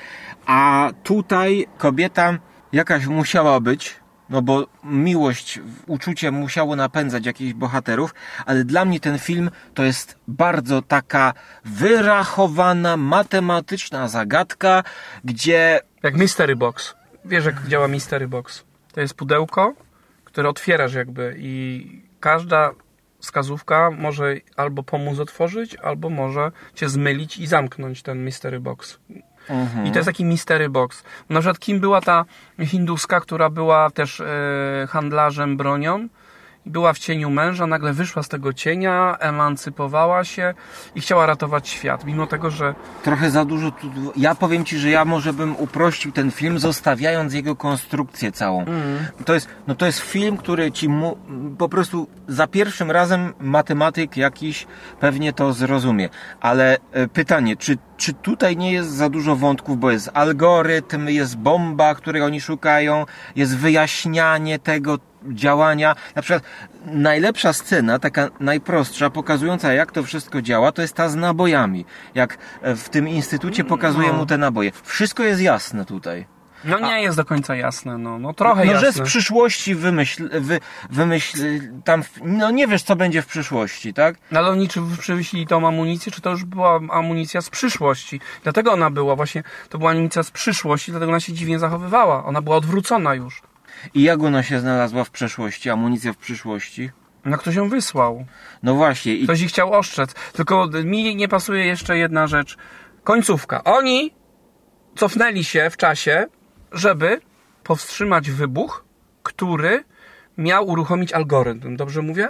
A 0.47 0.91
tutaj 1.03 1.67
kobieta 1.79 2.39
jakaś 2.73 3.07
musiała 3.07 3.61
być, 3.61 3.97
no 4.31 4.43
bo 4.43 4.67
miłość, 4.85 5.61
uczucie 5.87 6.31
musiało 6.31 6.77
napędzać 6.77 7.27
jakichś 7.27 7.53
bohaterów, 7.53 8.15
ale 8.47 8.65
dla 8.65 8.85
mnie 8.85 9.01
ten 9.01 9.19
film 9.19 9.51
to 9.75 9.85
jest 9.85 10.19
bardzo 10.29 10.83
taka 10.83 11.35
wyrachowana, 11.65 12.97
matematyczna 12.97 14.09
zagadka, 14.09 14.83
gdzie 15.25 15.81
Jak 16.03 16.17
Mystery 16.17 16.57
Box. 16.57 16.95
Wiesz, 17.25 17.45
jak 17.45 17.69
działa 17.69 17.89
Mystery 17.89 18.29
Box? 18.29 18.65
To 18.93 19.01
jest 19.01 19.15
pudełko, 19.15 19.75
które 20.25 20.49
otwierasz 20.49 20.95
jakby 20.95 21.37
i 21.39 21.87
każda 22.21 22.71
wskazówka 23.19 23.91
może 23.91 24.37
albo 24.57 24.83
pomóc 24.83 25.19
otworzyć, 25.19 25.77
albo 25.77 26.11
może 26.11 26.53
cię 26.75 26.89
zmylić 26.89 27.39
i 27.39 27.47
zamknąć 27.47 28.03
ten 28.03 28.23
Mystery 28.23 28.61
Box. 28.61 28.99
I 29.85 29.91
to 29.91 29.99
jest 29.99 30.07
taki 30.07 30.25
Mystery 30.25 30.69
Box. 30.69 31.03
Na 31.31 31.41
przykład 31.41 31.59
kim 31.59 31.81
była 31.81 32.01
ta 32.01 32.25
hinduska, 32.61 33.21
która 33.21 33.51
była 33.51 33.91
też 33.91 34.21
e, 34.21 34.87
handlarzem 34.89 35.57
bronią 35.57 36.09
była 36.67 36.93
w 36.93 36.99
cieniu 36.99 37.31
męża, 37.31 37.67
nagle 37.67 37.93
wyszła 37.93 38.23
z 38.23 38.29
tego 38.29 38.53
cienia, 38.53 39.17
emancypowała 39.21 40.25
się 40.25 40.55
i 40.95 41.01
chciała 41.01 41.27
ratować 41.27 41.69
świat, 41.69 42.05
mimo 42.05 42.27
tego, 42.27 42.51
że 42.51 42.75
trochę 43.03 43.31
za 43.31 43.45
dużo 43.45 43.71
tu... 43.71 43.87
Ja 44.17 44.35
powiem 44.35 44.65
Ci, 44.65 44.79
że 44.79 44.91
ja 44.91 45.05
może 45.05 45.33
bym 45.33 45.57
uprościł 45.57 46.13
ten 46.13 46.31
film, 46.31 46.59
zostawiając 46.59 47.35
jego 47.35 47.57
konstrukcję 47.57 48.33
całą. 48.33 48.65
To, 49.25 49.35
jest, 49.35 49.49
no 49.67 49.75
to 49.75 49.87
jest 49.87 49.99
film, 49.99 50.37
który 50.37 50.73
Ci 50.73 50.89
mu, 50.89 51.19
po 51.59 51.69
prostu 51.69 52.09
za 52.29 52.47
pierwszym 52.47 52.91
razem 52.91 53.35
matematyk 53.41 54.17
jakiś 54.17 54.67
pewnie 55.01 55.33
to 55.33 55.53
zrozumie. 55.53 56.09
Ale 56.41 56.77
e, 56.93 57.09
pytanie, 57.09 57.57
czy, 57.57 57.79
czy 57.97 58.13
tutaj 58.13 58.57
nie 58.57 58.73
jest 58.73 58.91
za 58.91 59.09
dużo 59.09 59.37
wątków, 59.37 59.79
bo 59.79 59.91
jest 59.91 60.11
algorytm, 60.15 61.09
jest 61.09 61.37
bomba, 61.37 61.95
której 61.95 62.23
oni 62.23 62.41
szukają, 62.41 63.07
jest 63.37 63.57
wyjaśnianie 63.57 64.59
tego 64.59 64.99
działania. 65.33 65.95
Na 66.15 66.23
przykład 66.23 66.43
najlepsza 66.87 67.53
scena, 67.53 67.99
taka 67.99 68.29
najprostsza, 68.41 69.11
pokazująca 69.11 69.73
jak 69.73 69.93
to 69.93 70.03
wszystko 70.03 70.43
działa, 70.43 70.73
to 70.73 70.83
jest 70.83 70.95
ta 70.95 71.09
z 71.09 71.15
nabojami. 71.17 71.85
Jak 72.15 72.39
e, 72.63 72.77
w 72.77 72.89
tym 72.89 73.09
instytucie 73.09 73.65
pokazuje 73.65 74.09
No. 74.09 74.15
mu 74.15 74.27
te 74.27 74.39
naboje. 74.39 74.73
Wszystko 74.83 75.23
jest 75.23 75.41
jasne 75.41 75.85
tutaj. 75.85 76.27
no 76.65 76.79
nie 76.79 77.03
jest 77.03 77.17
do 77.17 77.25
końca 77.25 77.57
jasne, 77.57 77.99
no, 77.99 78.19
no 78.19 78.33
trochę 78.35 78.65
No, 78.65 78.73
jasne. 78.73 78.87
że 78.87 78.93
z 78.93 79.01
przyszłości 79.01 79.75
wymyśl, 79.75 80.29
wy, 80.41 80.61
wymyśl, 80.91 81.39
tam, 81.85 82.03
w- 82.03 82.21
no 82.25 82.51
nie 82.51 82.67
wiesz 82.67 82.83
co 82.83 82.97
będzie 82.97 83.23
w 83.23 83.27
przyszłości, 83.27 83.95
tak? 83.95 84.17
No 84.31 84.39
ale 84.41 84.49
oni 84.49 84.69
czy 84.69 84.81
przywieźli 84.99 85.47
tą 85.47 85.69
amunicję, 85.69 86.13
czy 86.13 86.21
to 86.21 86.31
już 86.31 86.45
była 86.45 86.81
amunicja 86.91 87.41
z 87.41 87.51
przyszłości. 87.51 88.21
Dlatego 88.43 88.73
ona 88.73 88.91
była 88.91 89.17
właśnie, 89.17 89.43
to 89.69 89.79
była 89.79 89.91
amunicja 89.91 90.23
z 90.23 90.31
przyszłości, 90.31 90.91
dlatego 90.91 91.11
ona 91.13 91.21
się 91.21 91.33
dziwnie 91.33 91.59
zachowywała. 91.59 92.25
Ona 92.25 92.43
była 92.43 92.57
odwrócona 92.57 93.15
już. 93.15 93.43
I 93.95 94.03
jak 94.03 94.23
ona 94.23 94.43
się 94.43 94.61
znalazła 94.61 95.05
w 95.05 95.11
przeszłości, 95.11 95.71
amunicja 95.71 96.13
w 96.13 96.17
przyszłości? 96.17 96.91
No 97.25 97.39
ktoś 97.39 97.55
ją 97.55 97.69
wysłał. 97.69 98.27
No 98.63 98.75
właśnie, 98.75 99.15
i 99.15 99.25
Ktoś 99.25 99.41
ich 99.41 99.49
chciał 99.49 99.73
oszczec. 99.73 100.15
Tylko 100.33 100.69
mi 100.85 101.17
nie 101.17 101.29
pasuje 101.29 101.67
jeszcze 101.67 101.99
jedna 101.99 102.27
rzecz. 102.27 102.57
Końcówka. 103.05 103.65
Oni 103.65 104.15
cofnęli 104.97 105.45
się 105.45 105.71
w 105.71 105.77
czasie, 105.77 106.27
żeby 106.73 107.21
powstrzymać 107.65 108.31
wybuch, 108.31 108.85
który 109.23 109.85
miał 110.39 110.69
uruchomić 110.69 111.13
algorytm. 111.13 111.77
Dobrze 111.77 112.03
mówię? 112.03 112.29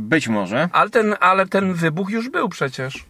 być 0.00 0.28
może, 0.28 0.68
Ale 0.72 0.90
ten, 0.90 1.14
ale 1.20 1.46
ten 1.46 1.74
wybuch 1.74 2.10
już 2.10 2.28
był 2.28 2.48
przecież. 2.48 3.04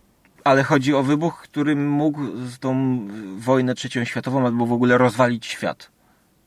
ale 0.44 0.62
chodzi 0.62 0.94
o 0.94 1.02
wybuch, 1.02 1.42
który 1.42 1.76
mógł 1.76 2.20
z 2.36 2.58
tą 2.58 2.98
wojnę 3.36 3.74
trzecią 3.74 4.04
światową 4.04 4.46
albo 4.46 4.66
w 4.66 4.72
ogóle 4.72 4.98
rozwalić 4.98 5.46
świat. 5.46 5.90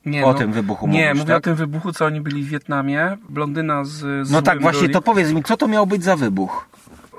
Nie, 0.06 0.24
O 0.24 0.32
no, 0.32 0.38
tym 0.38 0.52
wybuchu 0.52 0.88
Nie, 0.88 1.04
mówisz, 1.08 1.20
mówię 1.20 1.28
tak? 1.34 1.38
o 1.38 1.40
tym 1.40 1.54
wybuchu, 1.54 1.92
co 1.92 2.04
oni 2.06 2.20
byli 2.20 2.42
w 2.42 2.48
Wietnamie. 2.48 3.16
Blondyna 3.28 3.84
z, 3.84 4.26
z 4.26 4.30
No 4.30 4.42
tak, 4.42 4.60
właśnie 4.62 4.88
to 4.88 5.02
powiedz 5.02 5.32
mi, 5.32 5.42
co 5.42 5.56
to 5.56 5.68
miał 5.68 5.86
być 5.86 6.04
za 6.04 6.16
wybuch? 6.16 6.68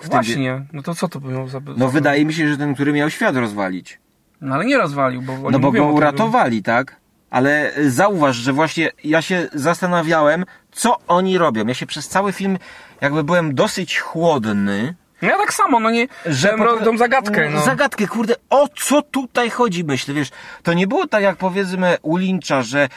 Właśnie, 0.03 0.65
no 0.73 0.81
to 0.83 0.95
co 0.95 1.07
to 1.07 1.19
było 1.19 1.47
za... 1.47 1.59
No 1.77 1.85
za- 1.87 1.93
wydaje 1.93 2.25
mi 2.25 2.33
się, 2.33 2.49
że 2.49 2.57
ten, 2.57 2.73
który 2.75 2.93
miał 2.93 3.09
świat 3.09 3.35
rozwalić. 3.35 3.99
No 4.41 4.55
ale 4.55 4.65
nie 4.65 4.77
rozwalił, 4.77 5.21
bo 5.21 5.51
No 5.51 5.59
bo 5.59 5.71
go 5.71 5.77
tym, 5.79 5.93
uratowali, 5.93 6.63
tak? 6.63 6.95
Ale 7.29 7.77
y, 7.77 7.91
zauważ, 7.91 8.35
że 8.35 8.53
właśnie 8.53 8.89
ja 9.03 9.21
się 9.21 9.47
zastanawiałem, 9.53 10.45
co 10.71 10.97
oni 11.07 11.37
robią. 11.37 11.65
Ja 11.67 11.73
się 11.73 11.85
przez 11.85 12.07
cały 12.07 12.31
film 12.31 12.57
jakby 13.01 13.23
byłem 13.23 13.55
dosyć 13.55 13.99
chłodny, 13.99 14.83
No 14.83 14.93
ja 15.21 15.37
tak 15.37 15.53
samo, 15.53 15.79
no 15.79 15.91
nie... 15.91 16.07
Że 16.25 16.55
po- 16.57 16.77
tą 16.77 16.97
zagadkę, 16.97 17.49
no. 17.49 17.61
Zagadkę, 17.61 18.07
kurde, 18.07 18.35
o 18.49 18.67
co 18.67 19.01
tutaj 19.01 19.49
chodzi, 19.49 19.83
myślę, 19.83 20.13
wiesz, 20.13 20.29
to 20.63 20.73
nie 20.73 20.87
było 20.87 21.07
tak 21.07 21.23
jak 21.23 21.35
powiedzmy 21.35 21.97
u 22.01 22.17
Lyncha, 22.17 22.61
że 22.61 22.89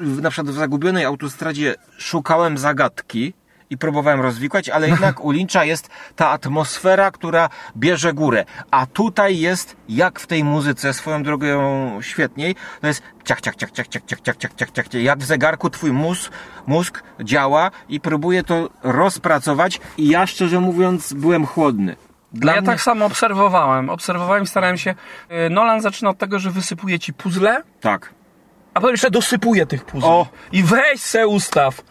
na 0.00 0.30
przykład 0.30 0.54
w 0.54 0.58
Zagubionej 0.58 1.04
Autostradzie 1.04 1.74
szukałem 1.98 2.58
zagadki 2.58 3.34
i 3.72 3.76
próbowałem 3.78 4.20
rozwikłać, 4.20 4.68
ale 4.68 4.88
jednak 4.88 5.20
u 5.24 5.30
Lyncha 5.30 5.64
jest 5.64 5.88
ta 6.16 6.28
atmosfera, 6.30 7.10
która 7.10 7.48
bierze 7.76 8.12
górę. 8.12 8.44
A 8.70 8.86
tutaj 8.86 9.38
jest, 9.38 9.76
jak 9.88 10.20
w 10.20 10.26
tej 10.26 10.44
muzyce, 10.44 10.92
swoją 10.92 11.22
drogą 11.22 11.46
świetniej, 12.02 12.54
to 12.80 12.86
jest 12.86 13.02
ciach, 13.24 13.40
ciach, 13.40 13.56
ciach, 13.56 13.70
ciach, 13.70 13.88
ciach, 13.88 14.02
ciach, 14.06 14.20
ciach, 14.20 14.36
ciach, 14.36 14.54
ciach, 14.54 14.70
ciach, 14.70 14.88
ciach. 14.88 15.02
Jak 15.02 15.18
w 15.18 15.24
zegarku 15.24 15.70
twój 15.70 15.92
mózg, 15.92 16.32
mózg 16.66 17.02
działa 17.20 17.70
i 17.88 18.00
próbuje 18.00 18.42
to 18.42 18.70
rozpracować 18.82 19.80
i 19.96 20.08
ja 20.08 20.26
szczerze 20.26 20.60
mówiąc 20.60 21.12
byłem 21.12 21.46
chłodny. 21.46 21.96
Dla 22.32 22.54
ja 22.54 22.60
mnie... 22.60 22.70
tak 22.70 22.80
samo 22.80 23.04
obserwowałem. 23.04 23.90
Obserwowałem, 23.90 24.46
starałem 24.46 24.78
się... 24.78 24.94
y, 25.46 25.50
Nolan 25.50 25.80
zaczyna 25.80 26.10
od 26.10 26.18
tego, 26.18 26.38
że 26.38 26.50
wysypuje 26.50 26.98
ci 26.98 27.12
puzzle, 27.12 27.62
Tak. 27.80 28.10
a 28.74 28.80
potem 28.80 28.90
jeszcze 28.94 29.10
dosypuje 29.10 29.66
tych 29.66 29.84
puzli. 29.84 30.08
O! 30.08 30.26
I 30.52 30.62
weź 30.62 31.00
se 31.00 31.26
ustaw. 31.26 31.82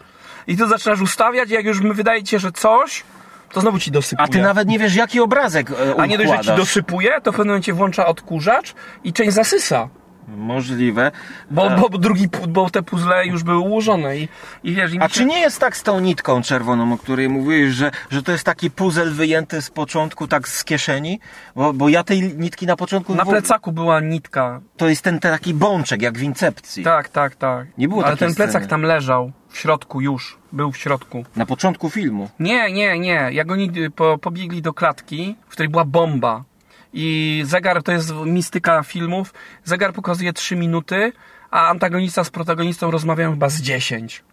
I 0.46 0.56
ty 0.56 0.68
zaczynasz 0.68 1.00
ustawiać, 1.00 1.50
jak 1.50 1.64
już 1.64 1.82
wydaje 1.82 2.22
ci 2.22 2.30
się, 2.30 2.38
że 2.38 2.52
coś, 2.52 3.04
to 3.52 3.60
znowu 3.60 3.78
ci 3.78 3.90
dosypuje. 3.90 4.28
A 4.28 4.32
ty 4.32 4.42
nawet 4.42 4.68
nie 4.68 4.78
wiesz, 4.78 4.94
jaki 4.94 5.20
obrazek 5.20 5.70
e, 5.70 6.00
A 6.00 6.06
nie 6.06 6.18
dość, 6.18 6.30
że 6.30 6.38
ci 6.38 6.56
dosypuje, 6.56 7.20
to 7.22 7.32
w 7.32 7.36
pewnym 7.36 7.48
momencie 7.48 7.72
włącza 7.72 8.06
odkurzacz 8.06 8.74
i 9.04 9.12
część 9.12 9.32
zasysa. 9.32 9.88
Możliwe. 10.36 11.10
Bo, 11.50 11.66
E, 11.72 11.76
bo, 11.76 11.88
drugi, 11.88 12.28
bo 12.48 12.70
te 12.70 12.82
puzzle 12.82 13.26
już 13.26 13.42
były 13.42 13.58
ułożone 13.58 14.18
i, 14.18 14.28
i 14.64 14.74
wiesz... 14.74 14.92
I 14.94 15.00
A 15.00 15.08
się- 15.08 15.14
czy 15.14 15.24
nie 15.24 15.40
jest 15.40 15.60
tak 15.60 15.76
z 15.76 15.82
tą 15.82 16.00
nitką 16.00 16.42
czerwoną, 16.42 16.92
o 16.92 16.98
której 16.98 17.28
mówiłeś, 17.28 17.72
że, 17.74 17.90
że 18.10 18.22
to 18.22 18.32
jest 18.32 18.44
taki 18.44 18.70
puzzle 18.70 19.10
wyjęty 19.10 19.62
z 19.62 19.70
początku, 19.70 20.28
tak 20.28 20.48
z 20.48 20.64
kieszeni? 20.64 21.20
Bo, 21.56 21.72
bo 21.72 21.88
ja 21.88 22.04
tej 22.04 22.22
nitki 22.22 22.66
na 22.66 22.76
początku... 22.76 23.14
Na 23.14 23.24
plecaku 23.24 23.72
była 23.72 24.00
nitka. 24.00 24.60
To 24.76 24.88
jest 24.88 25.02
ten, 25.02 25.18
ten 25.20 25.32
taki 25.32 25.54
bączek, 25.54 26.02
jak 26.02 26.18
w 26.18 26.22
Incepcji. 26.22 26.84
Tak, 26.84 27.08
tak, 27.08 27.36
tak. 27.36 27.66
Nie 27.78 27.88
było 27.88 28.04
Ale 28.06 28.16
ten 28.16 28.34
plecak 28.34 28.50
sceny. 28.62 28.66
tam 28.70 28.82
leżał. 28.82 29.32
W 29.52 29.58
środku 29.58 30.00
już. 30.00 30.38
Był 30.52 30.72
w 30.72 30.76
środku. 30.76 31.24
Na 31.36 31.46
początku 31.46 31.90
filmu. 31.90 32.30
Nie, 32.40 32.72
nie, 32.72 32.98
nie. 32.98 33.28
Jak 33.32 33.50
oni 33.50 33.70
y, 33.76 33.90
po, 33.90 34.18
pobiegli 34.18 34.62
do 34.62 34.72
klatki, 34.72 35.36
w 35.48 35.52
której 35.52 35.68
była 35.68 35.84
bomba. 35.84 36.44
I 36.92 37.42
zegar, 37.46 37.82
to 37.82 37.92
jest 37.92 38.12
mistyka 38.26 38.82
filmów, 38.82 39.34
zegar 39.64 39.92
pokazuje 39.92 40.32
3 40.32 40.56
minuty, 40.56 41.12
a 41.50 41.68
antagonista 41.68 42.24
z 42.24 42.30
protagonistą 42.30 42.90
rozmawiają 42.90 43.30
chyba 43.30 43.48
z 43.48 43.60
10. 43.60 44.24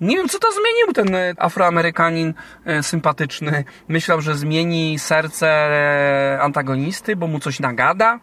Nie 0.00 0.16
wiem, 0.16 0.28
co 0.28 0.38
to 0.38 0.48
zmienił 0.52 0.92
ten 0.92 1.14
e, 1.14 1.34
afroamerykanin 1.38 2.34
e, 2.64 2.82
sympatyczny. 2.82 3.64
Myślał, 3.88 4.20
że 4.20 4.34
zmieni 4.34 4.98
serce 4.98 5.48
antagonisty, 6.40 7.16
bo 7.16 7.26
mu 7.26 7.40
coś 7.40 7.60
nagada, 7.60 8.20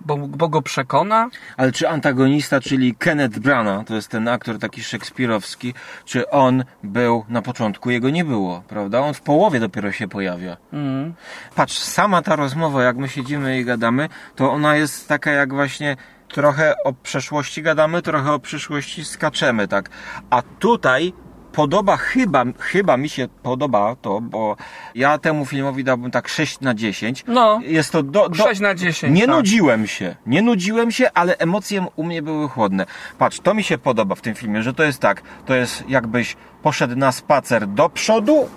bo, 0.00 0.16
bo 0.16 0.48
go 0.48 0.62
przekona. 0.62 1.30
Ale 1.56 1.72
czy 1.72 1.88
antagonista, 1.88 2.60
czyli 2.60 2.94
Kenneth 2.94 3.38
Branagh, 3.38 3.86
to 3.86 3.94
jest 3.94 4.08
ten 4.08 4.28
aktor 4.28 4.58
taki 4.58 4.82
szekspirowski, 4.82 5.74
czy 6.04 6.30
on 6.30 6.64
był 6.82 7.24
na 7.28 7.42
początku? 7.42 7.90
Jego 7.90 8.10
nie 8.10 8.24
było, 8.24 8.62
prawda? 8.68 9.00
On 9.00 9.14
w 9.14 9.20
połowie 9.20 9.60
dopiero 9.60 9.92
się 9.92 10.08
pojawia. 10.08 10.56
Mm. 10.72 11.14
Patrz, 11.54 11.78
sama 11.78 12.22
ta 12.22 12.36
rozmowa, 12.36 12.82
jak 12.82 12.96
my 12.96 13.08
siedzimy 13.08 13.60
i 13.60 13.64
gadamy, 13.64 14.08
to 14.36 14.50
ona 14.50 14.76
jest 14.76 15.08
taka 15.08 15.30
jak 15.30 15.54
właśnie 15.54 15.96
trochę 16.28 16.74
o 16.84 16.92
przeszłości 16.92 17.62
gadamy, 17.62 18.02
trochę 18.02 18.32
o 18.32 18.38
przyszłości 18.38 19.04
skaczemy, 19.04 19.68
tak. 19.68 19.90
A 20.30 20.42
tutaj 20.42 21.12
podoba, 21.58 21.96
chyba, 21.96 22.44
chyba 22.58 22.96
mi 22.96 23.08
się 23.08 23.28
podoba 23.42 23.96
to, 23.96 24.20
bo 24.20 24.56
ja 24.94 25.18
temu 25.18 25.46
filmowi 25.46 25.84
dałbym 25.84 26.10
tak 26.10 26.28
6 26.28 26.60
na 26.60 26.74
10. 26.74 27.24
No. 27.26 27.60
Jest 27.62 27.92
to 27.92 28.02
do, 28.02 28.28
do... 28.28 28.34
6 28.34 28.60
na 28.60 28.74
10. 28.74 29.14
Nie 29.14 29.26
tak. 29.26 29.36
nudziłem 29.36 29.86
się, 29.86 30.16
nie 30.26 30.42
nudziłem 30.42 30.90
się, 30.90 31.10
ale 31.14 31.38
emocje 31.38 31.86
u 31.96 32.04
mnie 32.04 32.22
były 32.22 32.48
chłodne. 32.48 32.86
Patrz, 33.18 33.40
to 33.40 33.54
mi 33.54 33.62
się 33.62 33.78
podoba 33.78 34.14
w 34.14 34.20
tym 34.20 34.34
filmie, 34.34 34.62
że 34.62 34.74
to 34.74 34.82
jest 34.82 34.98
tak, 35.00 35.22
to 35.46 35.54
jest 35.54 35.84
jakbyś 35.88 36.36
poszedł 36.62 36.96
na 36.96 37.12
spacer 37.12 37.66
do 37.66 37.88
przodu 37.88 38.48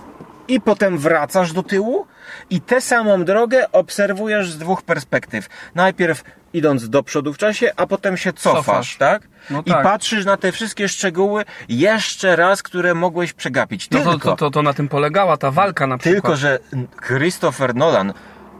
i 0.48 0.62
potem 0.62 0.98
wracasz 0.98 1.54
do 1.54 1.64
tyłu 1.64 2.06
i 2.50 2.62
tę 2.62 2.82
samą 2.82 3.24
drogę 3.24 3.72
obserwujesz 3.72 4.52
z 4.52 4.58
dwóch 4.58 4.82
perspektyw. 4.82 5.50
Najpierw 5.76 6.24
idąc 6.54 6.90
do 6.90 7.04
przodu 7.04 7.34
w 7.34 7.38
czasie, 7.38 7.72
a 7.76 7.88
potem 7.88 8.18
się 8.18 8.34
cofasz, 8.34 8.66
Cofasz. 8.66 8.98
tak? 8.98 9.28
No 9.50 9.64
I 9.66 9.72
tak. 9.72 9.84
patrzysz 9.84 10.26
na 10.26 10.38
te 10.38 10.52
wszystkie 10.52 10.90
szczegóły 10.90 11.46
jeszcze 11.70 12.36
raz, 12.36 12.64
które 12.64 12.94
mogłeś 12.94 13.34
przegapić. 13.34 13.90
No 13.90 13.98
Tylko, 14.00 14.12
to, 14.14 14.20
to, 14.20 14.36
to, 14.36 14.50
to 14.52 14.62
na 14.62 14.74
tym 14.74 14.88
polegała 14.90 15.38
ta 15.38 15.52
walka 15.52 15.88
na 15.88 15.98
przykład. 15.98 16.14
tylko, 16.24 16.36
że 16.38 16.60
Christopher 17.08 17.76
Nolan 17.76 18.14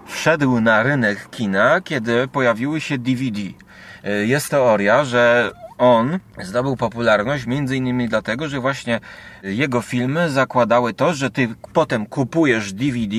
wszedł 0.08 0.62
na 0.62 0.84
rynek 0.84 1.30
kina, 1.30 1.82
kiedy 1.82 2.28
pojawiły 2.28 2.82
się 2.82 2.98
DVD. 2.98 3.40
Y, 3.42 4.26
Jest 4.28 4.50
teoria, 4.50 5.04
że 5.04 5.52
on 5.82 6.20
zdobył 6.42 6.78
popularność 6.78 7.46
między 7.46 7.78
innymi 7.78 8.10
dlatego, 8.10 8.50
że 8.50 8.60
właśnie 8.60 9.00
jego 9.44 9.82
filmy 9.82 10.30
zakładały 10.30 10.94
to, 10.94 11.14
że 11.14 11.30
ty 11.30 11.48
potem 11.74 12.06
kupujesz 12.06 12.74
DVD, 12.74 13.16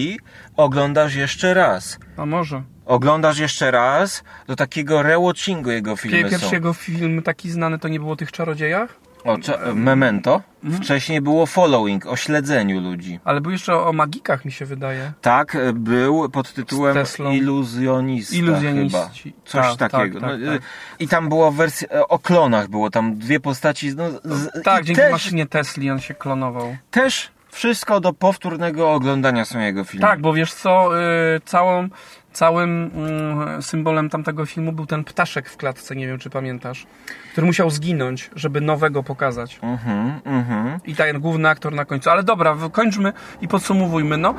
oglądasz 0.57 1.15
jeszcze 1.15 1.55
raz. 1.55 1.99
A 2.17 2.27
może. 2.27 2.63
Oglądasz 2.87 3.39
jeszcze 3.39 3.71
raz, 3.71 4.25
do 4.47 4.57
takiego 4.57 5.03
rewatchingu 5.03 5.71
jego 5.71 5.97
filmy 5.97 6.23
Pierwszy 6.31 6.47
są. 6.47 6.53
jego 6.53 6.73
film 6.73 7.23
taki 7.23 7.51
znany 7.51 7.79
to 7.79 7.89
nie 7.89 8.01
było 8.01 8.13
o 8.13 8.17
tych 8.17 8.33
czarodziejach? 8.33 9.02
O, 9.25 9.37
Memento. 9.75 10.43
Mhm. 10.65 10.83
Wcześniej 10.83 11.21
było 11.21 11.47
Following, 11.47 12.07
o 12.07 12.17
śledzeniu 12.17 12.81
ludzi. 12.81 13.21
Ale 13.25 13.41
był 13.41 13.53
jeszcze 13.53 13.75
o, 13.75 13.89
o 13.89 13.93
magikach 13.93 14.45
mi 14.45 14.53
się 14.53 14.65
wydaje. 14.67 15.13
Tak, 15.21 15.55
e, 15.55 15.73
był 15.73 16.29
pod 16.29 16.53
tytułem. 16.53 16.97
Iluzjonista 17.33 19.11
chyba. 19.23 19.33
Coś 19.45 19.77
Tak, 19.77 19.91
takiego. 19.91 20.21
tak, 20.21 20.31
no, 20.41 20.47
tak, 20.47 20.57
e, 20.57 20.65
I 20.99 21.09
tam 21.09 21.29
była 21.29 21.51
wersja, 21.51 21.89
e, 21.89 22.09
o 22.09 22.19
klonach 22.19 22.69
było, 22.69 22.91
tam 22.91 23.17
dwie 23.19 23.41
postaci. 23.41 23.95
No, 23.97 24.05
z, 24.25 24.63
Tak, 24.65 24.85
dzięki 24.85 25.03
też, 25.03 25.13
maszynie 25.13 25.47
Tesli 25.47 25.91
on 25.91 26.01
się 26.01 26.15
klonował. 26.15 26.77
też 26.91 27.31
wszystko 27.49 28.01
do 28.01 28.13
powtórnego 28.13 28.93
oglądania 28.93 29.45
są 29.45 29.61
jego 29.61 29.85
filmy. 29.85 30.07
Tak, 30.07 30.21
bo 30.21 30.33
wiesz 30.33 30.55
co, 30.55 31.01
y, 31.37 31.41
całą, 31.45 31.89
całym 32.33 32.91
mm, 32.95 33.63
symbolem 33.63 34.11
tamtego 34.11 34.47
filmu 34.47 34.73
był 34.73 34.87
ten 34.87 35.05
ptaszek 35.05 35.49
w 35.49 35.57
klatce, 35.57 35.97
nie 35.97 36.07
wiem 36.07 36.19
czy 36.19 36.31
pamiętasz, 36.31 36.87
który 37.33 37.47
musiał 37.47 37.71
zginąć, 37.71 38.31
żeby 38.37 38.61
nowego 38.61 39.03
pokazać. 39.03 39.59
Mhm, 39.63 40.21
mhm. 40.25 40.81
I 40.85 40.95
ten 40.95 41.21
główny 41.21 41.49
aktor 41.49 41.73
na 41.73 41.85
końcu. 41.85 42.11
Ale 42.11 42.23
dobra, 42.23 42.57
kończmy 42.73 43.13
i 43.41 43.49
podsumowujmy. 43.49 44.19
No, 44.19 44.35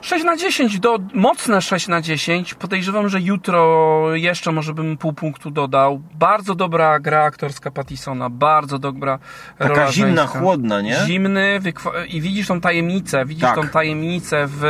6 0.00 0.24
na 0.24 0.36
10, 0.36 0.78
do, 0.80 0.98
mocne 1.14 1.62
6 1.62 1.88
na 1.88 2.00
10. 2.02 2.54
Podejrzewam, 2.54 3.08
że 3.08 3.20
jutro 3.20 3.98
jeszcze 4.14 4.52
może 4.52 4.74
bym 4.74 4.96
pół 4.96 5.12
punktu 5.12 5.50
dodał. 5.50 6.00
Bardzo 6.14 6.54
dobra 6.54 7.00
gra 7.00 7.22
aktorska 7.22 7.70
Pattisona, 7.70 8.30
bardzo 8.30 8.78
dobra 8.78 9.18
Taka 9.58 9.74
rola 9.74 9.92
zimna, 9.92 10.22
żeńska. 10.22 10.38
chłodna, 10.40 10.80
nie? 10.80 10.96
Zimny 11.06 11.60
wykwa- 11.60 12.06
i 12.08 12.20
widzisz 12.20 12.46
tą 12.48 12.60
tajemnicę, 12.60 13.24
widzisz 13.26 13.42
Tak. 13.42 13.54
tą 13.54 13.68
tajemnicę 13.68 14.46
w 14.46 14.64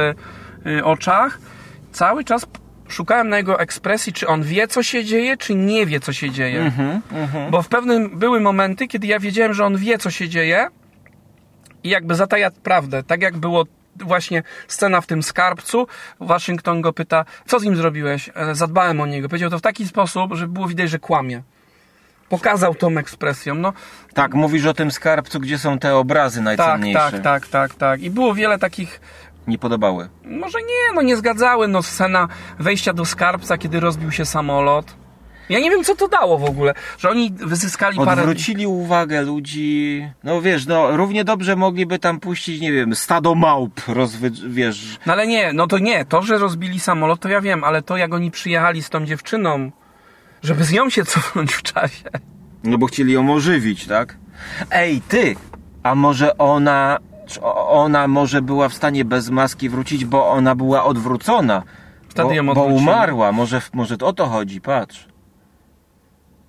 y, 0.66 0.84
oczach. 0.84 1.38
Cały 1.98 2.24
czas 2.24 2.46
szukałem 2.88 3.28
na 3.28 3.36
jego 3.36 3.60
ekspresji, 3.60 4.12
czy 4.12 4.26
on 4.26 4.42
wie, 4.42 4.68
co 4.68 4.82
się 4.82 5.04
dzieje, 5.04 5.36
czy 5.36 5.54
nie 5.54 5.86
wie, 5.86 6.00
co 6.00 6.12
się 6.12 6.30
dzieje. 6.30 6.60
Mhm, 6.60 7.00
mhm. 7.12 7.50
Bo 7.50 7.62
w 7.62 7.68
pewnym 7.68 8.18
były 8.18 8.40
momenty, 8.40 8.88
kiedy 8.88 9.06
ja 9.06 9.18
wiedziałem, 9.18 9.54
że 9.54 9.64
on 9.64 9.76
wie, 9.76 9.98
co 9.98 10.10
się 10.10 10.28
dzieje 10.28 10.68
i 11.84 11.88
jakby 11.88 12.14
zataja 12.14 12.50
prawdę. 12.50 13.02
Tak 13.02 13.22
jak 13.22 13.36
było 13.36 13.64
właśnie 13.96 14.42
scena 14.68 15.00
w 15.00 15.06
tym 15.06 15.22
skarbcu. 15.22 15.86
Waszyngton 16.20 16.80
go 16.80 16.92
pyta, 16.92 17.24
co 17.46 17.60
z 17.60 17.62
nim 17.62 17.76
zrobiłeś? 17.76 18.30
E, 18.34 18.54
Zadbałem 18.54 19.00
o 19.00 19.06
niego. 19.06 19.28
Powiedział 19.28 19.50
to 19.50 19.58
w 19.58 19.62
taki 19.62 19.86
sposób, 19.88 20.34
że 20.34 20.48
było 20.48 20.68
widać, 20.68 20.90
że 20.90 20.98
kłamie. 20.98 21.42
Pokazał 22.28 22.74
tą 22.74 22.98
ekspresją. 22.98 23.54
No, 23.54 23.72
Tak, 24.14 24.34
mówisz 24.34 24.66
o 24.66 24.74
tym 24.74 24.90
skarbcu, 24.90 25.40
gdzie 25.40 25.58
są 25.58 25.78
te 25.78 25.96
obrazy 25.96 26.36
tak, 26.36 26.44
najcenniejsze. 26.44 27.10
tak, 27.10 27.22
tak, 27.22 27.46
tak, 27.48 27.74
tak. 27.74 28.00
I 28.02 28.10
było 28.10 28.34
wiele 28.34 28.58
takich 28.58 29.00
Nie 29.48 29.58
podobały. 29.58 30.08
może 30.24 30.58
nie, 30.58 30.94
no 30.94 31.02
nie 31.02 31.16
zgadzały. 31.16 31.68
No 31.68 31.82
scena 31.82 32.28
wejścia 32.58 32.92
do 32.92 33.04
skarbca, 33.04 33.58
kiedy 33.58 33.80
rozbił 33.80 34.12
się 34.12 34.24
samolot. 34.24 34.94
Ja 35.48 35.60
nie 35.60 35.70
wiem, 35.70 35.84
co 35.84 35.96
to 35.96 36.08
dało 36.08 36.38
w 36.38 36.44
ogóle, 36.44 36.74
że 36.98 37.10
oni 37.10 37.32
wyzyskali 37.36 37.98
parę... 37.98 38.22
Odwrócili 38.22 38.66
uwagę 38.66 39.22
ludzi. 39.22 40.06
No 40.24 40.42
wiesz, 40.42 40.66
no 40.66 40.96
równie 40.96 41.24
dobrze 41.24 41.56
mogliby 41.56 41.98
tam 41.98 42.20
puścić, 42.20 42.60
nie 42.60 42.72
wiem, 42.72 42.94
stado 42.94 43.34
małp, 43.34 43.80
rozwy... 43.88 44.30
wiesz. 44.48 44.98
No 45.06 45.12
ale 45.12 45.26
nie, 45.26 45.52
no 45.52 45.66
to 45.66 45.78
nie, 45.78 46.04
to, 46.04 46.22
że 46.22 46.38
rozbili 46.38 46.80
samolot, 46.80 47.20
to 47.20 47.28
ja 47.28 47.40
wiem, 47.40 47.64
ale 47.64 47.82
to 47.82 47.96
jak 47.96 48.14
oni 48.14 48.30
przyjechali 48.30 48.82
z 48.82 48.90
tą 48.90 49.06
dziewczyną, 49.06 49.70
żeby 50.42 50.64
z 50.64 50.72
nią 50.72 50.90
się 50.90 51.04
cofnąć 51.12 51.52
w 51.52 51.62
czasie. 51.62 52.04
No 52.64 52.78
bo 52.78 52.86
chcieli 52.86 53.12
ją 53.12 53.32
ożywić, 53.32 53.86
tak? 53.86 54.16
Ej, 54.70 55.00
ty! 55.00 55.36
A 55.82 55.94
może 55.94 56.38
ona. 56.38 56.98
Ona 57.68 58.08
może 58.08 58.42
była 58.42 58.68
w 58.68 58.74
stanie 58.74 59.04
bez 59.04 59.30
maski 59.30 59.68
wrócić, 59.68 60.04
bo 60.04 60.30
ona 60.30 60.54
była 60.54 60.84
odwrócona. 60.84 61.62
Wtedy 62.08 62.28
bo, 62.28 62.34
ją 62.34 62.46
bo 62.46 62.52
odwrócili. 62.52 62.76
umarła. 62.82 63.32
Może, 63.32 63.62
może 63.72 63.96
o 64.02 64.12
to 64.12 64.26
chodzi, 64.26 64.60
patrz. 64.60 65.08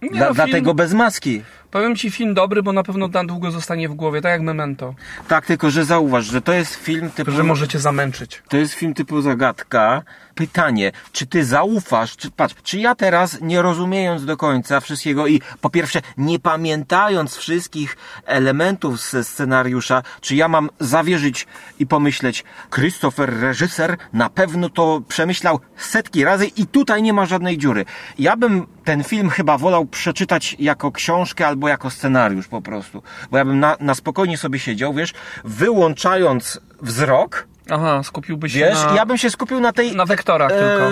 Nie, 0.01 0.09
Dla, 0.09 0.27
no, 0.27 0.33
dlatego 0.33 0.73
bez 0.73 0.93
maski. 0.93 1.41
Powiem 1.71 1.95
ci, 1.95 2.11
film 2.11 2.33
dobry, 2.33 2.63
bo 2.63 2.73
na 2.73 2.83
pewno 2.83 3.07
na 3.07 3.23
długo 3.23 3.51
zostanie 3.51 3.89
w 3.89 3.93
głowie, 3.93 4.21
tak 4.21 4.31
jak 4.31 4.41
Memento. 4.41 4.93
Tak, 5.27 5.45
tylko 5.45 5.69
że 5.69 5.85
zauważ, 5.85 6.25
że 6.25 6.41
to 6.41 6.53
jest 6.53 6.75
film 6.75 7.09
typu. 7.09 7.31
Że 7.31 7.43
możecie 7.43 7.79
zamęczyć. 7.79 8.43
To 8.49 8.57
jest 8.57 8.73
film 8.73 8.93
typu 8.93 9.21
zagadka. 9.21 10.01
Pytanie, 10.39 10.91
czy 11.11 11.25
ty 11.25 11.45
zaufasz, 11.45 12.17
czy 12.17 12.31
patrz, 12.31 12.55
czy 12.63 12.79
ja 12.79 12.95
teraz 12.95 13.41
nie 13.41 13.61
rozumiejąc 13.61 14.25
do 14.25 14.37
końca 14.37 14.79
wszystkiego 14.79 15.27
i 15.27 15.41
po 15.61 15.69
pierwsze 15.69 16.01
nie 16.17 16.39
pamiętając 16.39 17.35
wszystkich 17.35 17.97
elementów 18.25 19.01
ze 19.01 19.23
scenariusza, 19.23 20.03
czy 20.21 20.35
ja 20.35 20.47
mam 20.47 20.69
zawierzyć 20.79 21.47
i 21.79 21.87
pomyśleć, 21.87 22.43
Christopher 22.75 23.39
reżyser 23.39 23.97
na 24.13 24.29
pewno 24.29 24.69
to 24.69 25.01
przemyślał 25.07 25.59
setki 25.77 26.23
razy 26.23 26.47
i 26.47 26.67
tutaj 26.67 27.03
nie 27.03 27.13
ma 27.13 27.25
żadnej 27.25 27.57
dziury. 27.57 27.85
Ja 28.19 28.37
bym 28.37 28.67
ten 28.83 29.03
film 29.03 29.29
chyba 29.29 29.57
wolał 29.57 29.85
przeczytać 29.85 30.55
jako 30.59 30.91
książkę 30.91 31.47
albo 31.47 31.67
jako 31.67 31.89
scenariusz 31.89 32.47
po 32.47 32.61
prostu. 32.61 33.03
Bo 33.31 33.37
ja 33.37 33.45
bym 33.45 33.59
na, 33.59 33.77
na 33.79 33.95
spokojnie 33.95 34.37
sobie 34.37 34.59
siedział, 34.59 34.93
wiesz, 34.93 35.13
wyłączając 35.43 36.59
wzrok, 36.81 37.47
Aha, 37.71 38.03
skupiłbyś 38.03 38.53
się 38.53 38.59
Wiesz, 38.59 38.83
na, 38.85 38.95
ja 38.95 39.05
bym 39.05 39.17
się 39.17 39.29
skupił 39.29 39.59
na 39.59 39.73
tej 39.73 39.95
na 39.95 40.05
wektorach 40.05 40.49
tylko. 40.51 40.85
e, 40.87 40.89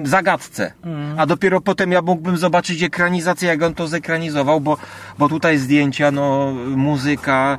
g- 0.00 0.08
zagadce. 0.08 0.72
A 1.16 1.26
dopiero 1.26 1.60
potem 1.60 1.92
ja 1.92 2.02
mógłbym 2.02 2.36
zobaczyć 2.36 2.82
ekranizację, 2.82 3.48
jak 3.48 3.62
on 3.62 3.74
to 3.74 3.88
zekranizował, 3.88 4.60
bo, 4.60 4.76
bo 5.18 5.28
tutaj 5.28 5.58
zdjęcia, 5.58 6.10
no, 6.10 6.52
muzyka, 6.76 7.58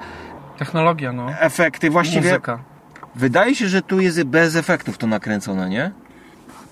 Technologia, 0.57 1.13
no. 1.13 1.27
efekty. 1.39 1.89
Właściwie 1.89 2.29
Muzyka. 2.29 2.59
wydaje 3.15 3.55
się, 3.55 3.67
że 3.67 3.81
tu 3.81 3.99
jest 3.99 4.23
bez 4.23 4.55
efektów 4.55 4.97
to 4.97 5.07
nakręcone, 5.07 5.69
nie? 5.69 5.91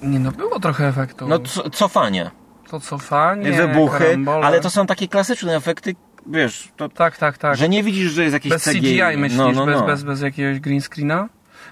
Nie 0.04 0.20
no, 0.20 0.32
było 0.32 0.60
trochę 0.60 0.88
efektu. 0.88 1.28
No, 1.28 1.40
co, 1.40 1.70
cofanie, 1.70 2.32
to 2.70 2.80
cofanie, 2.80 3.52
wybuchy, 3.52 4.00
karambole. 4.04 4.46
ale 4.48 4.60
to 4.60 4.70
są 4.70 4.86
takie 4.86 5.08
klasyczne 5.08 5.56
efekty, 5.56 5.96
wiesz, 6.28 6.72
to, 6.78 6.90
Tak, 6.90 7.18
tak, 7.18 7.38
tak. 7.38 7.58
że 7.58 7.70
nie 7.70 7.84
widzisz, 7.84 8.12
że 8.12 8.22
jest 8.24 8.34
jakiś 8.34 8.52
Bez 8.52 8.64
CGI. 8.64 8.80
CGI 8.80 9.18
myślisz, 9.18 9.38
no, 9.38 9.52
no, 9.52 9.66
Bez, 9.66 9.80
no. 9.80 9.86
bez, 9.86 10.04
bez 10.04 10.22
jakiegoś 10.22 10.60
green 10.60 10.82
screena? 10.82 11.30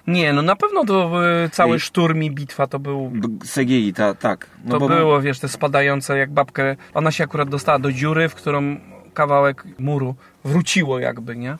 Nie, 0.08 0.34
no 0.34 0.42
na 0.42 0.56
pewno 0.56 0.86
to 0.86 1.12
y, 1.46 1.50
cały 1.50 1.80
szturm 1.80 2.22
i 2.24 2.32
bitwa 2.32 2.68
to 2.68 2.80
był... 2.80 3.12
CGI, 3.56 3.94
ta, 3.94 4.14
tak. 4.14 4.48
No 4.66 4.72
To 4.72 4.80
bo- 4.80 4.88
było, 4.88 5.22
wiesz, 5.22 5.40
te 5.40 5.48
spadające 5.48 6.18
jak 6.18 6.32
babkę. 6.32 6.76
Ona 6.94 7.12
się 7.12 7.24
akurat 7.24 7.50
dostała 7.50 7.80
do 7.80 7.92
dziury, 7.92 8.30
w 8.30 8.36
którą 8.36 8.78
kawałek 9.14 9.64
muru 9.80 10.16
wróciło 10.46 11.00
jakby, 11.00 11.36
nie? 11.36 11.58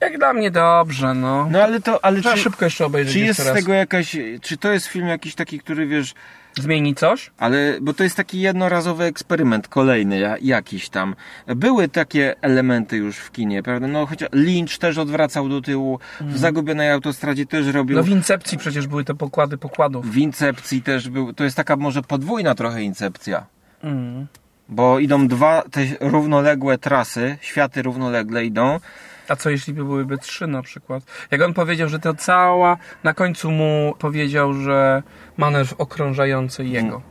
Jak 0.00 0.18
dla 0.18 0.32
mnie 0.32 0.50
dobrze, 0.50 1.14
no. 1.14 1.48
No 1.50 1.62
ale 1.62 1.80
to, 1.80 2.04
ale 2.04 2.20
Trzeba 2.20 2.34
czy, 2.34 2.40
szybko 2.42 2.64
jeszcze 2.64 2.86
obejrzeć 2.86 3.12
czy 3.14 3.20
jest 3.20 3.40
z 3.42 3.52
tego 3.52 3.72
jakaś, 3.72 4.16
czy 4.42 4.56
to 4.56 4.72
jest 4.72 4.86
film 4.86 5.06
jakiś 5.08 5.34
taki, 5.34 5.58
który 5.58 5.86
wiesz, 5.86 6.14
Zmieni 6.60 6.94
coś? 6.94 7.30
Ale, 7.38 7.78
bo 7.80 7.92
to 7.94 8.04
jest 8.04 8.16
taki 8.16 8.40
jednorazowy 8.40 9.04
eksperyment, 9.04 9.68
kolejny 9.68 10.18
ja- 10.18 10.36
jakiś 10.42 10.88
tam. 10.88 11.14
Były 11.46 11.88
takie 11.88 12.34
elementy 12.42 12.96
już 12.96 13.16
w 13.16 13.32
kinie, 13.32 13.62
prawda? 13.62 13.86
No 13.86 14.06
chociaż 14.06 14.28
Lynch 14.32 14.78
też 14.78 14.98
odwracał 14.98 15.48
do 15.48 15.60
tyłu, 15.60 15.98
w 16.20 16.38
Zagubionej 16.38 16.90
Autostradzie 16.90 17.46
też 17.46 17.66
robił, 17.66 17.96
No 17.96 18.02
w 18.02 18.08
Incepcji 18.08 18.58
przecież 18.58 18.86
były 18.86 19.04
te 19.04 19.14
pokłady 19.14 19.58
pokładów. 19.58 20.06
w 20.12 20.16
Incepcji 20.16 20.82
też 20.82 21.08
był, 21.08 21.32
to 21.32 21.44
jest 21.44 21.56
taka 21.56 21.76
może 21.76 22.02
podwójna 22.02 22.54
trochę 22.54 22.82
Incepcja. 22.82 23.46
Mm. 23.82 24.26
Bo 24.68 24.98
idą 24.98 25.28
dwa 25.28 25.62
te 25.70 25.80
równoległe 26.00 26.78
trasy, 26.78 27.38
światy 27.40 27.82
równolegle 27.82 28.44
idą. 28.44 28.80
A 29.28 29.36
co 29.36 29.50
jeśli 29.50 29.72
by 29.74 29.84
byłyby 29.84 30.18
trzy 30.18 30.46
na 30.46 30.62
przykład? 30.62 31.02
Jak 31.30 31.42
on 31.42 31.54
powiedział, 31.54 31.88
że 31.88 31.98
to 31.98 32.14
cała... 32.14 32.76
Na 33.04 33.14
końcu 33.14 33.50
mu 33.50 33.94
powiedział, 33.98 34.54
że 34.54 35.02
manewr 35.36 35.74
okrążający 35.78 36.64
jego. 36.64 37.02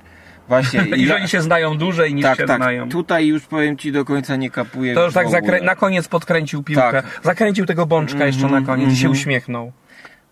Właśnie. 0.47 0.81
I 0.97 1.07
że 1.07 1.15
oni 1.15 1.27
się 1.27 1.41
znają 1.41 1.77
dłużej 1.77 2.13
niż 2.13 2.23
tak, 2.23 2.37
się 2.37 2.45
tak. 2.45 2.57
znają. 2.57 2.89
Tutaj 2.89 3.27
już 3.27 3.45
powiem 3.45 3.77
ci 3.77 3.91
do 3.91 4.05
końca 4.05 4.35
nie 4.35 4.49
kapuję. 4.49 4.95
To 4.95 5.05
już 5.05 5.13
tak 5.13 5.27
zakrę- 5.27 5.63
na 5.63 5.75
koniec 5.75 6.07
podkręcił 6.07 6.63
piłkę. 6.63 6.91
Tak. 6.91 7.19
Zakręcił 7.23 7.65
tego 7.65 7.85
bączka 7.85 8.25
jeszcze 8.25 8.47
na 8.47 8.61
koniec 8.61 8.89
i 8.89 8.95
się 8.95 9.07
mhm. 9.07 9.11
uśmiechnął. 9.11 9.71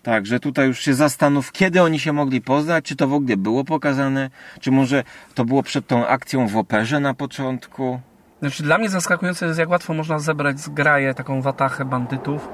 Tak, 0.03 0.25
że 0.25 0.39
tutaj 0.39 0.67
już 0.67 0.79
się 0.79 0.93
zastanów, 0.93 1.51
kiedy 1.51 1.81
oni 1.81 1.99
się 1.99 2.13
mogli 2.13 2.41
poznać, 2.41 2.85
czy 2.85 2.95
to 2.95 3.07
w 3.07 3.13
ogóle 3.13 3.37
było 3.37 3.63
pokazane, 3.63 4.29
czy 4.59 4.71
może 4.71 5.03
to 5.35 5.45
było 5.45 5.63
przed 5.63 5.87
tą 5.87 6.07
akcją 6.07 6.47
w 6.47 6.57
operze 6.57 6.99
na 6.99 7.13
początku. 7.13 7.99
Znaczy 8.41 8.63
dla 8.63 8.77
mnie 8.77 8.89
zaskakujące 8.89 9.45
jest, 9.45 9.59
jak 9.59 9.69
łatwo 9.69 9.93
można 9.93 10.19
zebrać 10.19 10.59
zgraję, 10.59 11.13
taką 11.13 11.41
watachę 11.41 11.85
bandytów 11.85 12.49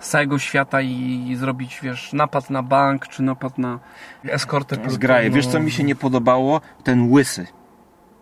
z 0.00 0.08
całego 0.08 0.38
świata 0.38 0.80
i, 0.80 1.26
i 1.28 1.36
zrobić, 1.36 1.80
wiesz, 1.82 2.12
napad 2.12 2.50
na 2.50 2.62
bank, 2.62 3.08
czy 3.08 3.22
napad 3.22 3.58
na 3.58 3.78
eskortę. 4.24 4.76
Zgraje. 4.86 5.30
Wiesz, 5.30 5.46
co 5.46 5.60
mi 5.60 5.70
się 5.70 5.84
nie 5.84 5.94
podobało? 5.94 6.60
Ten 6.84 7.12
łysy. 7.12 7.46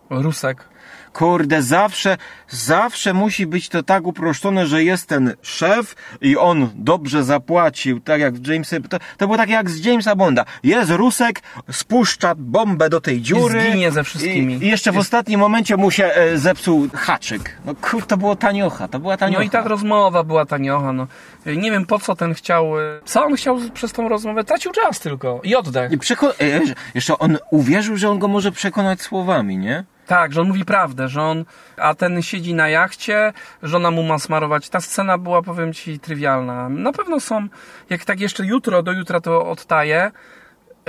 Rusek. 0.09 0.69
Kurde, 1.13 1.61
zawsze, 1.61 2.17
zawsze 2.49 3.13
musi 3.13 3.47
być 3.47 3.69
to 3.69 3.83
tak 3.83 4.07
uproszczone, 4.07 4.67
że 4.67 4.83
jest 4.83 5.07
ten 5.07 5.33
szef 5.41 5.95
i 6.21 6.37
on 6.37 6.69
dobrze 6.75 7.23
zapłacił, 7.23 7.99
tak 7.99 8.21
jak 8.21 8.33
w 8.33 8.87
to, 8.89 8.97
to 9.17 9.25
było 9.27 9.37
tak 9.37 9.49
jak 9.49 9.69
z 9.69 9.85
Jamesa 9.85 10.15
Bonda. 10.15 10.45
Jest 10.63 10.91
Rusek, 10.91 11.41
spuszcza 11.71 12.35
bombę 12.35 12.89
do 12.89 13.01
tej 13.01 13.21
dziury. 13.21 13.61
zginie 13.61 13.91
ze 13.91 14.03
wszystkimi. 14.03 14.53
I, 14.53 14.63
i 14.63 14.67
jeszcze 14.67 14.91
w 14.91 14.97
ostatnim 14.97 15.39
momencie 15.39 15.77
mu 15.77 15.91
się 15.91 16.05
e, 16.05 16.37
zepsuł 16.37 16.87
haczyk. 16.93 17.57
No 17.65 17.75
kur, 17.75 18.05
to 18.05 18.17
było 18.17 18.35
taniocha, 18.35 18.87
to 18.87 18.99
była 18.99 19.17
taniocha. 19.17 19.39
No 19.39 19.45
i 19.47 19.49
ta 19.49 19.61
rozmowa 19.61 20.23
była 20.23 20.45
taniocha, 20.45 20.93
no. 20.93 21.07
Nie 21.45 21.71
wiem 21.71 21.85
po 21.85 21.99
co 21.99 22.15
ten 22.15 22.33
chciał, 22.33 22.79
y, 22.79 22.83
co 23.05 23.25
on 23.25 23.35
chciał 23.35 23.59
przez 23.73 23.93
tą 23.93 24.09
rozmowę, 24.09 24.43
tracił 24.43 24.71
czas 24.71 24.99
tylko 24.99 25.41
i 25.43 25.55
oddech. 25.55 25.91
I 25.91 25.97
przeko- 25.97 26.33
e, 26.41 26.61
jeszcze 26.95 27.17
on 27.17 27.37
uwierzył, 27.51 27.97
że 27.97 28.09
on 28.09 28.19
go 28.19 28.27
może 28.27 28.51
przekonać 28.51 29.01
słowami, 29.01 29.57
nie? 29.57 29.83
Tak, 30.07 30.33
że 30.33 30.41
on 30.41 30.47
mówi 30.47 30.65
prawdę, 30.65 31.07
że 31.07 31.21
on, 31.21 31.45
a 31.77 31.95
ten 31.95 32.21
siedzi 32.21 32.53
na 32.53 32.69
jachcie, 32.69 33.33
żona 33.63 33.91
mu 33.91 34.03
ma 34.03 34.19
smarować. 34.19 34.69
Ta 34.69 34.81
scena 34.81 35.17
była, 35.17 35.41
powiem 35.41 35.73
ci, 35.73 35.99
trywialna. 35.99 36.69
Na 36.69 36.91
pewno 36.91 37.19
są, 37.19 37.47
jak 37.89 38.05
tak 38.05 38.19
jeszcze 38.19 38.45
jutro, 38.45 38.83
do 38.83 38.91
jutra 38.91 39.21
to 39.21 39.49
odtaję, 39.49 40.11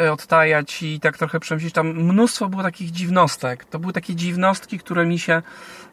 e, 0.00 0.12
odtajać 0.12 0.82
i 0.82 1.00
tak 1.00 1.18
trochę 1.18 1.40
przemyśleć, 1.40 1.74
tam 1.74 1.86
mnóstwo 1.86 2.48
było 2.48 2.62
takich 2.62 2.90
dziwnostek. 2.90 3.64
To 3.64 3.78
były 3.78 3.92
takie 3.92 4.14
dziwnostki, 4.14 4.78
które 4.78 5.06
mi 5.06 5.18
się 5.18 5.42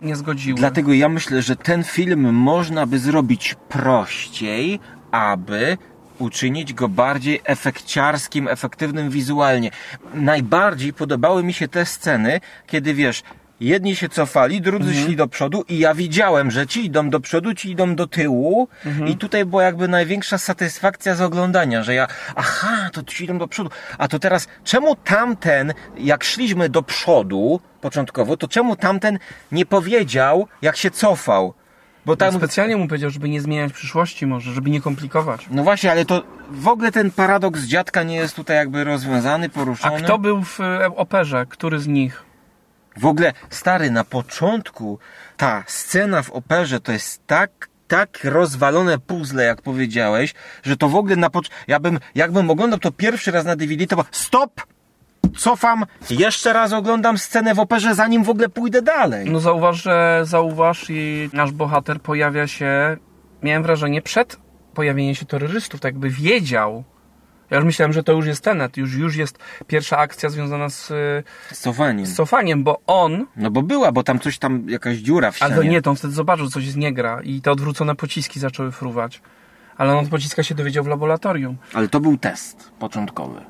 nie 0.01 0.15
zgodziły. 0.15 0.59
Dlatego 0.59 0.93
ja 0.93 1.09
myślę, 1.09 1.41
że 1.41 1.55
ten 1.55 1.83
film 1.83 2.33
można 2.33 2.85
by 2.85 2.99
zrobić 2.99 3.55
prościej, 3.69 4.79
aby 5.11 5.77
uczynić 6.19 6.73
go 6.73 6.89
bardziej 6.89 7.41
efekciarskim, 7.43 8.47
efektywnym 8.47 9.09
wizualnie. 9.09 9.71
Najbardziej 10.13 10.93
podobały 10.93 11.43
mi 11.43 11.53
się 11.53 11.67
te 11.67 11.85
sceny, 11.85 12.41
kiedy 12.67 12.93
wiesz, 12.93 13.23
jedni 13.59 13.95
się 13.95 14.09
cofali, 14.09 14.61
drudzy 14.61 14.93
szli 14.93 15.15
do 15.15 15.27
przodu 15.27 15.65
i 15.69 15.79
ja 15.79 15.93
widziałem, 15.93 16.51
że 16.51 16.67
ci 16.67 16.85
idą 16.85 17.09
do 17.09 17.19
przodu, 17.19 17.53
ci 17.53 17.71
idą 17.71 17.95
do 17.95 18.07
tyłu 18.07 18.67
i 19.07 19.17
tutaj 19.17 19.45
była 19.45 19.63
jakby 19.63 19.87
największa 19.87 20.37
satysfakcja 20.37 21.15
z 21.15 21.21
oglądania, 21.21 21.83
że 21.83 21.93
ja, 21.93 22.07
aha, 22.35 22.89
to 22.93 23.03
ci 23.03 23.23
idą 23.23 23.37
do 23.37 23.47
przodu, 23.47 23.69
a 23.97 24.07
to 24.07 24.19
teraz, 24.19 24.47
czemu 24.63 24.95
tamten, 24.95 25.73
jak 25.97 26.23
szliśmy 26.23 26.69
do 26.69 26.83
przodu 26.83 27.59
początkowo, 27.81 28.37
to 28.37 28.47
czemu 28.47 28.75
tamten 28.75 29.19
nie 29.51 29.65
powiedział, 29.65 30.47
jak 30.61 30.77
się 30.77 30.91
cofał? 30.91 31.53
Bo 32.05 32.15
tam, 32.15 32.33
Specjalnie 32.33 32.77
mu 32.77 32.87
powiedział, 32.87 33.09
żeby 33.09 33.29
nie 33.29 33.41
zmieniać 33.41 33.73
przyszłości 33.73 34.27
może, 34.27 34.51
żeby 34.53 34.69
nie 34.69 34.81
komplikować. 34.81 35.47
no 35.51 35.63
właśnie, 35.63 35.91
ale 35.91 36.05
to 36.05 36.23
w 36.49 36.67
ogóle 36.67 36.91
ten 36.91 37.11
paradoks 37.11 37.61
dziadka 37.63 38.03
nie 38.03 38.15
jest 38.15 38.35
tutaj 38.35 38.57
jakby 38.57 38.83
rozwiązany, 38.83 39.45
A 39.45 39.49
poruszony. 39.49 40.01
kto 40.01 40.19
był 40.19 40.43
w 40.43 40.59
e, 40.59 40.85
operze? 40.95 41.45
Który 41.49 41.79
z 41.79 41.87
nich? 41.87 42.23
W 42.97 43.05
ogóle, 43.05 43.33
stary, 43.49 43.91
na 43.91 44.03
początku 44.03 44.99
ta 45.37 45.63
scena 45.67 46.21
w 46.21 46.31
operze 46.31 46.79
to 46.79 46.91
jest 46.91 47.27
tak, 47.27 47.69
tak 47.87 48.19
rozwalone 48.23 48.99
puzzle, 48.99 49.43
jak 49.45 49.61
powiedziałeś, 49.61 50.33
że 50.63 50.77
to 50.77 50.89
w 50.89 50.95
ogóle 50.95 51.15
na 51.15 51.29
początku, 51.29 51.55
ja 51.67 51.79
bym, 51.79 51.99
jakbym 52.15 52.49
oglądał 52.49 52.79
to 52.79 52.91
pierwszy 52.91 53.31
raz 53.31 53.45
na 53.45 53.55
DVD, 53.55 53.87
to 53.87 53.95
było 53.95 54.05
stop! 54.11 54.61
Cofam, 55.37 55.85
jeszcze 56.09 56.53
raz 56.53 56.73
oglądam 56.73 57.17
scenę 57.17 57.55
w 57.55 57.59
operze, 57.59 57.95
zanim 57.95 58.23
w 58.23 58.29
ogóle 58.29 58.49
pójdę 58.49 58.81
dalej. 58.81 59.29
No 59.31 59.39
zauważ, 59.39 59.83
że 59.83 60.21
zauważ 60.23 60.85
i 60.89 61.29
nasz 61.33 61.51
bohater 61.51 62.01
pojawia 62.01 62.47
się, 62.47 62.97
miałem 63.43 63.63
wrażenie, 63.63 64.01
przed 64.01 64.37
pojawieniem 64.73 65.15
się 65.15 65.25
terrorystów, 65.25 65.79
tak 65.81 65.93
jakby 65.93 66.09
wiedział. 66.09 66.83
Ja 67.51 67.57
już 67.57 67.65
myślałem, 67.65 67.93
że 67.93 68.03
to 68.03 68.11
już 68.11 68.25
jest 68.25 68.43
Tenet, 68.43 68.77
już, 68.77 68.93
już 68.93 69.15
jest 69.15 69.37
pierwsza 69.67 69.97
akcja 69.97 70.29
związana 70.29 70.69
z, 70.69 70.87
Z 71.51 71.61
cofaniem. 71.61 72.05
z 72.05 72.15
cofaniem, 72.17 72.63
bo 72.63 72.81
on, 72.87 73.25
No 73.35 73.51
bo 73.51 73.61
była, 73.61 73.91
bo 73.91 74.03
tam 74.03 74.19
coś 74.19 74.37
tam, 74.37 74.69
jakaś 74.69 74.97
dziura 74.97 75.31
w 75.31 75.35
ścianie. 75.35 75.53
ale 75.55 75.65
nie, 75.65 75.81
to 75.81 75.89
on 75.89 75.95
wtedy 75.95 76.13
zobaczył, 76.13 76.49
coś 76.49 76.65
jest 76.65 76.77
nie 76.77 76.93
gra 76.93 77.21
i 77.23 77.41
te 77.41 77.51
odwrócone 77.51 77.95
pociski 77.95 78.39
zaczęły 78.39 78.71
fruwać. 78.71 79.21
Ale 79.77 79.93
on 79.97 80.05
od 80.05 80.11
pociska 80.11 80.43
się 80.43 80.55
dowiedział 80.55 80.83
w 80.83 80.87
laboratorium. 80.87 81.57
Ale 81.73 81.87
to 81.87 81.99
był 81.99 82.17
test 82.17 82.71
początkowy. 82.79 83.41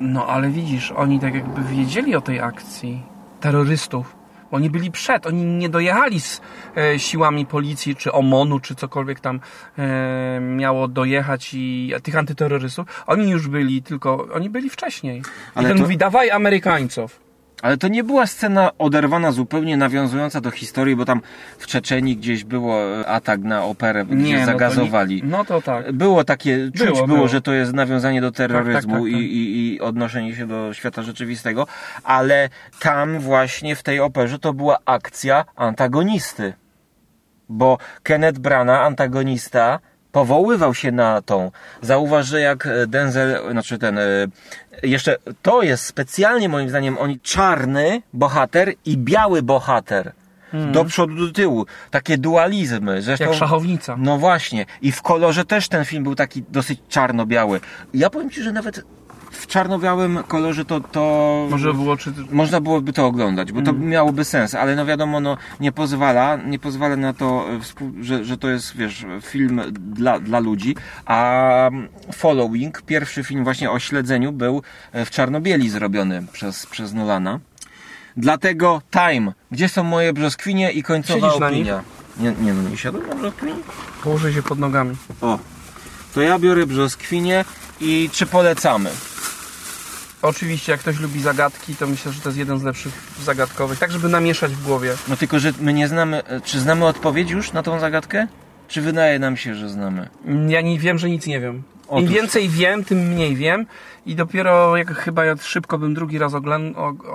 No 0.00 0.26
ale 0.26 0.48
widzisz, 0.50 0.92
oni 0.92 1.20
tak 1.20 1.34
jakby 1.34 1.62
wiedzieli 1.62 2.16
o 2.16 2.20
tej 2.20 2.40
akcji 2.40 3.02
terrorystów. 3.40 4.16
Oni 4.50 4.70
byli 4.70 4.90
przed, 4.90 5.26
oni 5.26 5.44
nie 5.44 5.68
dojechali 5.68 6.20
z 6.20 6.40
e, 6.76 6.98
siłami 6.98 7.46
policji, 7.46 7.96
czy 7.96 8.12
OMON-u, 8.12 8.60
czy 8.60 8.74
cokolwiek 8.74 9.20
tam 9.20 9.40
e, 9.78 10.40
miało 10.40 10.88
dojechać 10.88 11.50
i 11.54 11.92
tych 12.02 12.16
antyterrorystów. 12.16 13.04
Oni 13.06 13.30
już 13.30 13.48
byli, 13.48 13.82
tylko 13.82 14.28
oni 14.34 14.50
byli 14.50 14.70
wcześniej. 14.70 15.18
I 15.20 15.22
Ale 15.54 15.68
ten 15.68 15.76
to- 15.76 15.82
mówi, 15.82 15.96
dawaj 15.96 16.30
Amerykańców. 16.30 17.23
Ale 17.64 17.76
to 17.76 17.88
nie 17.88 18.04
była 18.04 18.26
scena 18.26 18.70
oderwana 18.78 19.32
zupełnie, 19.32 19.76
nawiązująca 19.76 20.40
do 20.40 20.50
historii, 20.50 20.96
bo 20.96 21.04
tam 21.04 21.20
w 21.58 21.66
Czeczeni 21.66 22.16
gdzieś 22.16 22.44
było 22.44 23.00
e, 23.00 23.06
atak 23.06 23.40
na 23.40 23.64
operę, 23.64 24.04
gdzie 24.04 24.32
no 24.34 24.40
to 24.40 24.46
zagazowali. 24.46 25.22
nie- 25.22 25.28
No 25.28 25.44
to 25.44 25.62
tak. 25.62 25.92
Było 25.92 26.24
takie, 26.24 26.70
czuć 26.76 26.86
było, 26.86 27.06
Było, 27.06 27.28
że 27.28 27.40
to 27.40 27.52
jest 27.52 27.72
nawiązanie 27.72 28.20
do 28.20 28.32
terroryzmu 28.32 28.72
Tak, 28.74 28.82
tak, 28.82 28.92
tak, 28.92 29.12
tak. 29.12 29.20
I, 29.20 29.36
i, 29.36 29.74
i 29.74 29.80
odnoszenie 29.80 30.34
się 30.34 30.46
do 30.46 30.74
świata 30.74 31.02
rzeczywistego, 31.02 31.66
ale 32.02 32.48
tam 32.80 33.18
właśnie 33.18 33.76
w 33.76 33.82
tej 33.82 34.00
operze 34.00 34.38
to 34.38 34.52
była 34.52 34.78
akcja 34.84 35.44
antagonisty. 35.56 36.52
Bo 37.48 37.78
Kenneth 38.02 38.38
Brana, 38.38 38.80
antagonista, 38.80 39.78
powoływał 40.14 40.74
się 40.74 40.92
na 40.92 41.22
tą. 41.22 41.50
Zauważ, 41.82 42.26
że 42.26 42.40
jak 42.40 42.68
Denzel, 42.86 43.50
znaczy 43.50 43.78
ten, 43.78 43.98
e, 43.98 44.02
jeszcze 44.82 45.16
to 45.42 45.62
jest 45.62 45.84
specjalnie 45.84 46.48
moim 46.48 46.68
zdaniem, 46.68 46.98
oni 46.98 47.20
czarny 47.20 48.02
bohater 48.12 48.72
i 48.84 48.98
biały 48.98 49.42
bohater. 49.42 50.12
Do 50.72 50.84
przodu, 50.84 51.26
do 51.26 51.32
tyłu. 51.32 51.66
Takie 51.90 52.18
dualizmy. 52.18 53.02
Zresztą, 53.02 53.24
Jak 53.24 53.34
szachownica. 53.34 53.96
no 53.98 54.18
właśnie. 54.18 54.66
I 54.82 54.92
w 54.92 55.02
kolorze 55.02 55.44
też 55.44 55.68
ten 55.68 55.84
film 55.84 56.04
był 56.04 56.14
taki 56.14 56.42
dosyć 56.48 56.80
czarno-biały. 56.88 57.60
Ja 57.94 58.10
powiem 58.10 58.30
Ci, 58.30 58.42
że 58.42 58.52
nawet 58.52 58.84
w 59.44 59.46
czarno-białym 59.46 60.22
kolorze 60.28 60.64
to, 60.64 60.80
to 60.80 61.46
Może 61.50 61.74
było, 61.74 61.96
czy... 61.96 62.12
można 62.30 62.60
byłoby 62.60 62.92
to 62.92 63.06
oglądać, 63.06 63.52
bo 63.52 63.62
to 63.62 63.70
Mm. 63.70 63.88
miałoby 63.88 64.24
sens, 64.24 64.54
ale 64.54 64.76
no 64.76 64.86
wiadomo, 64.86 65.20
no 65.20 65.36
nie 65.60 65.72
pozwala, 65.72 66.36
nie 66.36 66.58
pozwala 66.58 66.96
na 66.96 67.12
to, 67.12 67.46
e, 68.00 68.04
że, 68.04 68.24
że 68.24 68.38
to 68.38 68.48
jest, 68.48 68.76
wiesz, 68.76 69.06
film 69.22 69.60
dla, 69.70 70.20
dla 70.20 70.38
ludzi, 70.40 70.76
a 71.06 71.66
mm, 71.66 71.88
Following, 72.12 72.82
pierwszy 72.82 73.24
film 73.24 73.44
właśnie 73.44 73.70
o 73.70 73.78
śledzeniu 73.78 74.32
był 74.32 74.62
e, 74.92 75.04
w 75.04 75.10
czarno-bieli 75.10 75.68
zrobiony 75.70 76.26
przez, 76.32 76.66
przez 76.66 76.92
Nolana. 76.94 77.40
Dlatego 78.16 78.82
Time, 78.90 79.32
gdzie 79.50 79.68
są 79.68 79.84
moje 79.84 80.12
brzoskwinie 80.12 80.72
i 80.72 80.82
końcowa 80.82 81.30
Siedzisz 81.30 81.42
opinia. 81.42 81.82
Nie, 82.16 82.32
nie 82.40 82.52
no, 82.54 82.70
nie 82.70 82.76
siadłem 82.76 83.08
na 83.08 83.14
brzoskwinie. 83.14 83.54
Położy 84.02 84.32
się 84.32 84.42
pod 84.42 84.58
nogami. 84.58 84.96
O, 85.20 85.38
to 86.14 86.20
ja 86.20 86.38
biorę 86.38 86.66
brzoskwinie 86.66 87.44
i 87.80 88.10
czy 88.12 88.26
polecamy? 88.26 88.90
Oczywiście, 90.24 90.72
jak 90.72 90.80
ktoś 90.80 91.00
lubi 91.00 91.20
zagadki, 91.20 91.76
to 91.76 91.86
myślę, 91.86 92.12
że 92.12 92.20
to 92.20 92.28
jest 92.28 92.38
jeden 92.38 92.58
z 92.58 92.62
lepszych 92.62 92.92
zagadkowych. 93.22 93.78
Tak, 93.78 93.92
żeby 93.92 94.08
namieszać 94.08 94.52
w 94.52 94.64
głowie. 94.66 94.94
No 95.08 95.16
tylko, 95.16 95.38
że 95.38 95.52
my 95.60 95.72
nie 95.72 95.88
znamy, 95.88 96.24
e, 96.24 96.40
czy 96.40 96.60
znamy 96.60 96.86
odpowiedź 96.86 97.30
już 97.30 97.52
na 97.52 97.62
tą 97.62 97.80
zagadkę? 97.80 98.26
Czy 98.68 98.80
wydaje 98.80 99.18
nam 99.18 99.36
się, 99.36 99.54
że 99.54 99.68
znamy? 99.68 100.08
Ja 100.48 100.60
nie 100.60 100.78
wiem, 100.78 100.98
że 100.98 101.10
nic 101.10 101.26
nie 101.26 101.40
wiem. 101.40 101.62
Im 101.84 101.90
Otóż. 101.98 102.10
więcej 102.10 102.48
wiem, 102.48 102.84
tym 102.84 102.98
mniej 102.98 103.36
wiem. 103.36 103.66
I 104.06 104.14
dopiero 104.14 104.76
jak 104.76 104.94
chyba 104.94 105.24
ja 105.24 105.34
szybko 105.36 105.78
bym 105.78 105.94
drugi 105.94 106.18
raz 106.18 106.32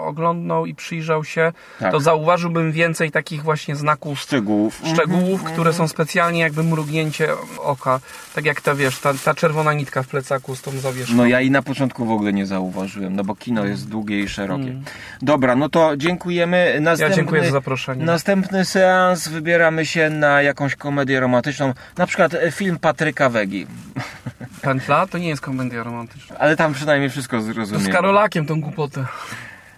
oglądnął 0.06 0.66
i 0.66 0.76
przyjrzał 0.76 1.24
się, 1.24 1.52
Tak. 1.80 1.92
to 1.92 2.00
zauważyłbym 2.00 2.72
więcej 2.72 3.12
takich 3.12 3.44
właśnie 3.44 3.76
znaków, 3.76 4.20
Szczegółów. 4.20 4.82
szczegółów, 4.94 5.44
które 5.44 5.74
są 5.74 5.88
specjalnie 5.88 6.40
jakby 6.40 6.64
mrugnięcie 6.64 7.28
oka. 7.60 8.00
Tak 8.36 8.46
jak 8.46 8.62
ta, 8.62 8.76
wiesz, 8.76 9.00
ta, 9.00 9.14
ta 9.14 9.34
czerwona 9.34 9.74
nitka 9.74 10.04
w 10.04 10.08
plecaku 10.08 10.56
z 10.56 10.62
tą 10.62 10.72
zawieszką. 10.72 11.16
No 11.16 11.26
ja 11.26 11.42
i 11.42 11.52
na 11.52 11.62
początku 11.62 12.06
w 12.06 12.12
ogóle 12.12 12.34
nie 12.34 12.46
zauważyłem, 12.46 13.16
no 13.16 13.24
bo 13.24 13.36
kino 13.36 13.66
jest 13.66 13.90
długie 13.90 14.20
i 14.20 14.28
szerokie. 14.30 14.82
Dobra, 15.22 15.56
no 15.56 15.70
to 15.70 15.98
dziękujemy. 15.98 16.72
Ja 16.76 16.82
Następny, 16.82 17.16
dziękuję 17.16 17.44
za 17.46 17.52
zaproszenie. 17.52 18.06
Następny 18.06 18.66
seans 18.66 19.28
wybieramy 19.28 19.86
się 19.86 20.10
na 20.10 20.42
jakąś 20.42 20.76
komedię 20.76 21.20
romantyczną, 21.20 21.74
na 21.98 22.08
przykład 22.08 22.36
film 22.52 22.80
Patryka 22.80 23.30
Wegi. 23.30 23.68
Pętla 24.62 25.08
to 25.08 25.18
nie 25.18 25.28
jest 25.30 25.42
komedia 25.42 25.84
romantyczna. 25.84 26.36
Ale 26.40 26.56
tam 26.56 26.74
przynajmniej 26.74 27.10
wszystko 27.10 27.38
To 27.38 27.44
z. 27.80 27.90
Karolakiem 27.90 28.46
tą 28.46 28.62
głupotę. 28.62 29.06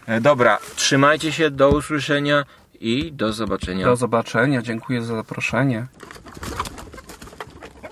E, 0.07 0.21
Dobra, 0.21 0.59
trzymajcie 0.75 1.31
się, 1.31 1.49
do 1.51 1.69
usłyszenia 1.69 2.45
i 2.79 3.11
do 3.13 3.33
zobaczenia. 3.33 3.85
Do 3.85 3.95
zobaczenia, 3.95 4.61
dziękuję 4.61 5.01
za 5.03 5.15
zaproszenie. 5.15 5.85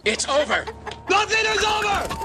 It's 0.06 0.30
over. 0.30 0.66
Nothing 1.10 1.56
is 1.56 1.64
over. 1.64 2.20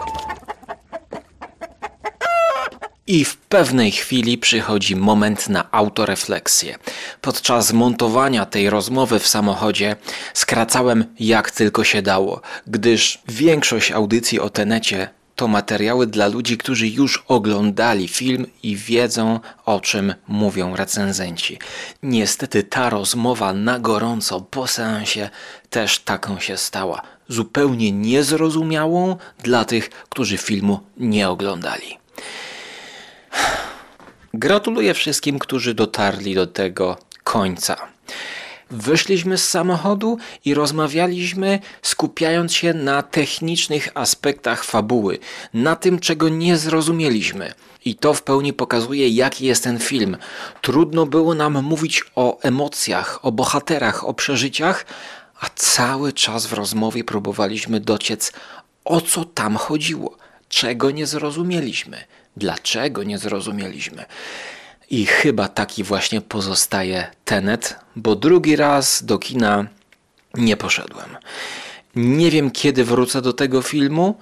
I 3.06 3.24
w 3.24 3.36
pewnej 3.36 3.90
chwili 3.90 4.38
przychodzi 4.38 4.96
moment 4.96 5.48
na 5.48 5.70
autorefleksję. 5.72 6.78
Podczas 7.20 7.72
montowania 7.72 8.46
tej 8.46 8.70
rozmowy 8.70 9.18
w 9.18 9.28
samochodzie 9.28 9.96
skracałem 10.34 11.04
jak 11.20 11.50
tylko 11.50 11.84
się 11.84 12.02
dało, 12.02 12.40
gdyż 12.66 13.22
większość 13.28 13.92
audycji 13.92 14.40
o 14.40 14.50
Tenecie 14.50 15.08
to 15.36 15.48
materiały 15.48 16.06
dla 16.06 16.26
ludzi, 16.26 16.58
którzy 16.58 16.88
już 16.88 17.24
oglądali 17.28 18.08
film 18.08 18.46
i 18.62 18.76
wiedzą 18.76 19.40
o 19.64 19.80
czym 19.80 20.14
mówią 20.28 20.76
recenzenci. 20.76 21.58
Niestety 22.02 22.62
ta 22.62 22.90
rozmowa 22.90 23.52
na 23.52 23.78
gorąco 23.78 24.40
po 24.40 24.66
seansie 24.66 25.30
też 25.70 25.98
taką 25.98 26.40
się 26.40 26.56
stała. 26.56 27.02
Zupełnie 27.28 27.92
niezrozumiałą 27.92 29.16
dla 29.42 29.64
tych, 29.64 29.90
którzy 29.90 30.38
filmu 30.38 30.80
nie 30.96 31.28
oglądali. 31.28 31.98
Gratuluję 34.34 34.94
wszystkim, 34.94 35.38
którzy 35.38 35.74
dotarli 35.74 36.34
do 36.34 36.46
tego 36.46 36.96
końca. 37.24 37.76
Wyszliśmy 38.70 39.38
z 39.38 39.48
samochodu 39.48 40.18
i 40.44 40.54
rozmawialiśmy, 40.54 41.58
skupiając 41.82 42.52
się 42.52 42.74
na 42.74 43.02
technicznych 43.02 43.88
aspektach 43.94 44.64
fabuły, 44.64 45.18
na 45.54 45.76
tym, 45.76 45.98
czego 45.98 46.28
nie 46.28 46.56
zrozumieliśmy. 46.56 47.54
I 47.84 47.94
to 47.94 48.14
w 48.14 48.22
pełni 48.22 48.52
pokazuje, 48.52 49.08
jaki 49.08 49.46
jest 49.46 49.64
ten 49.64 49.78
film. 49.78 50.16
Trudno 50.60 51.06
było 51.06 51.34
nam 51.34 51.62
mówić 51.62 52.04
o 52.14 52.40
emocjach, 52.40 53.18
o 53.22 53.32
bohaterach, 53.32 54.08
o 54.08 54.14
przeżyciach, 54.14 54.86
a 55.40 55.46
cały 55.54 56.12
czas 56.12 56.46
w 56.46 56.52
rozmowie 56.52 57.04
próbowaliśmy 57.04 57.80
dociec, 57.80 58.32
o 58.84 59.00
co 59.00 59.24
tam 59.24 59.56
chodziło, 59.56 60.16
czego 60.48 60.90
nie 60.90 61.06
zrozumieliśmy, 61.06 62.04
dlaczego 62.36 63.02
nie 63.02 63.18
zrozumieliśmy. 63.18 64.04
I 64.90 65.06
chyba 65.06 65.48
taki 65.48 65.84
właśnie 65.84 66.20
pozostaje 66.20 67.06
Tenet, 67.24 67.76
bo 67.96 68.16
drugi 68.16 68.56
raz 68.56 69.04
do 69.04 69.18
kina 69.18 69.66
nie 70.34 70.56
poszedłem. 70.56 71.16
Nie 71.96 72.30
wiem 72.30 72.50
kiedy 72.50 72.84
wrócę 72.84 73.22
do 73.22 73.32
tego 73.32 73.62
filmu. 73.62 74.18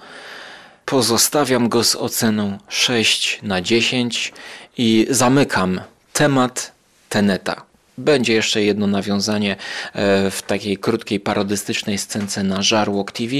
Pozostawiam 0.85 1.69
go 1.69 1.83
z 1.83 1.95
oceną 1.95 2.57
6 2.69 3.39
na 3.43 3.61
10 3.61 4.33
i 4.77 5.07
zamykam 5.09 5.81
temat 6.13 6.71
Teneta. 7.09 7.65
Będzie 7.97 8.33
jeszcze 8.33 8.63
jedno 8.63 8.87
nawiązanie 8.87 9.55
e, 9.93 10.31
w 10.31 10.41
takiej 10.41 10.77
krótkiej 10.77 11.19
parodystycznej 11.19 11.97
scence 11.97 12.43
na 12.43 12.61
Żarłok 12.61 13.11
TV 13.11 13.35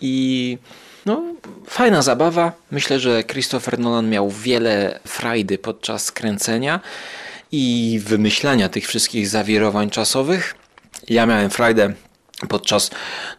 i 0.00 0.58
no, 1.06 1.22
fajna 1.66 2.02
zabawa. 2.02 2.52
Myślę, 2.70 3.00
że 3.00 3.24
Christopher 3.24 3.78
Nolan 3.78 4.10
miał 4.10 4.30
wiele 4.30 5.00
frajdy 5.06 5.58
podczas 5.58 6.12
kręcenia 6.12 6.80
i 7.52 8.00
wymyślania 8.04 8.68
tych 8.68 8.86
wszystkich 8.86 9.28
zawirowań 9.28 9.90
czasowych. 9.90 10.54
Ja 11.08 11.26
miałem 11.26 11.50
frajdę 11.50 11.92
podczas, 12.48 12.90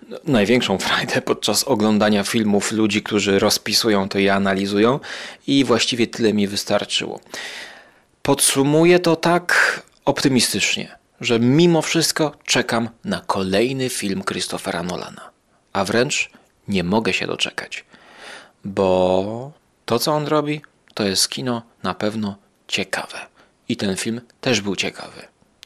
no, 0.10 0.18
największą 0.24 0.78
frajdę 0.88 1.22
podczas 1.22 1.64
oglądania 1.64 2.24
filmów 2.24 2.72
ludzi, 2.72 3.04
którzy 3.04 3.40
rozpisują 3.40 4.10
to 4.10 4.20
i 4.20 4.30
analizują 4.30 5.00
i 5.48 5.64
właściwie 5.64 6.08
tyle 6.08 6.34
mi 6.34 6.48
wystarczyło. 6.48 7.20
Podsumuję 8.22 9.00
to 9.00 9.16
tak 9.16 9.82
optymistycznie, 10.06 10.98
że 11.22 11.40
mimo 11.40 11.82
wszystko 11.82 12.32
czekam 12.46 12.90
na 13.04 13.22
kolejny 13.28 13.90
film 13.90 14.24
Christophera 14.24 14.84
Nolana, 14.84 15.30
a 15.74 15.86
wręcz 15.86 16.30
nie 16.68 16.84
mogę 16.84 17.14
się 17.14 17.28
doczekać, 17.28 17.86
bo 18.66 19.52
to 19.86 20.00
co 20.00 20.12
on 20.12 20.28
robi, 20.28 20.62
to 20.94 21.04
jest 21.04 21.30
kino 21.30 21.62
na 21.84 21.94
pewno 21.94 22.36
ciekawe. 22.68 23.18
I 23.70 23.78
ten 23.78 23.96
film 23.96 24.22
też 24.42 24.62
był 24.62 24.76
ciekawy, 24.76 25.22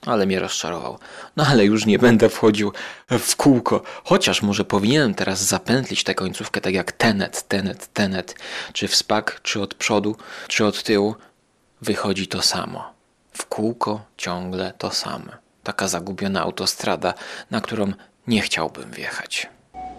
ale 0.05 0.25
mnie 0.25 0.39
rozczarował. 0.39 0.99
No 1.35 1.45
ale 1.47 1.65
już 1.65 1.85
nie 1.85 1.99
będę 1.99 2.29
wchodził 2.29 2.73
w 3.09 3.35
kółko, 3.35 3.83
chociaż 4.03 4.41
może 4.41 4.65
powinienem 4.65 5.13
teraz 5.13 5.39
zapętlić 5.39 6.03
tę 6.03 6.15
końcówkę 6.15 6.62
tak 6.62 6.73
jak 6.73 6.91
Tenet, 6.91 7.47
Tenet, 7.47 7.93
Tenet, 7.93 8.35
czy 8.73 8.88
w 8.88 8.95
spak, 8.95 9.39
czy 9.43 9.62
od 9.62 9.73
przodu, 9.73 10.15
czy 10.47 10.65
od 10.65 10.83
tyłu, 10.83 11.15
wychodzi 11.81 12.27
to 12.27 12.41
samo. 12.41 12.93
W 13.33 13.45
kółko 13.45 14.05
ciągle 14.17 14.73
to 14.77 14.91
samo. 14.91 15.31
Taka 15.63 15.88
zagubiona 15.88 16.41
autostrada, 16.41 17.13
na 17.51 17.62
którą 17.62 17.93
nie 18.27 18.41
chciałbym 18.41 18.91
wjechać. 18.91 19.49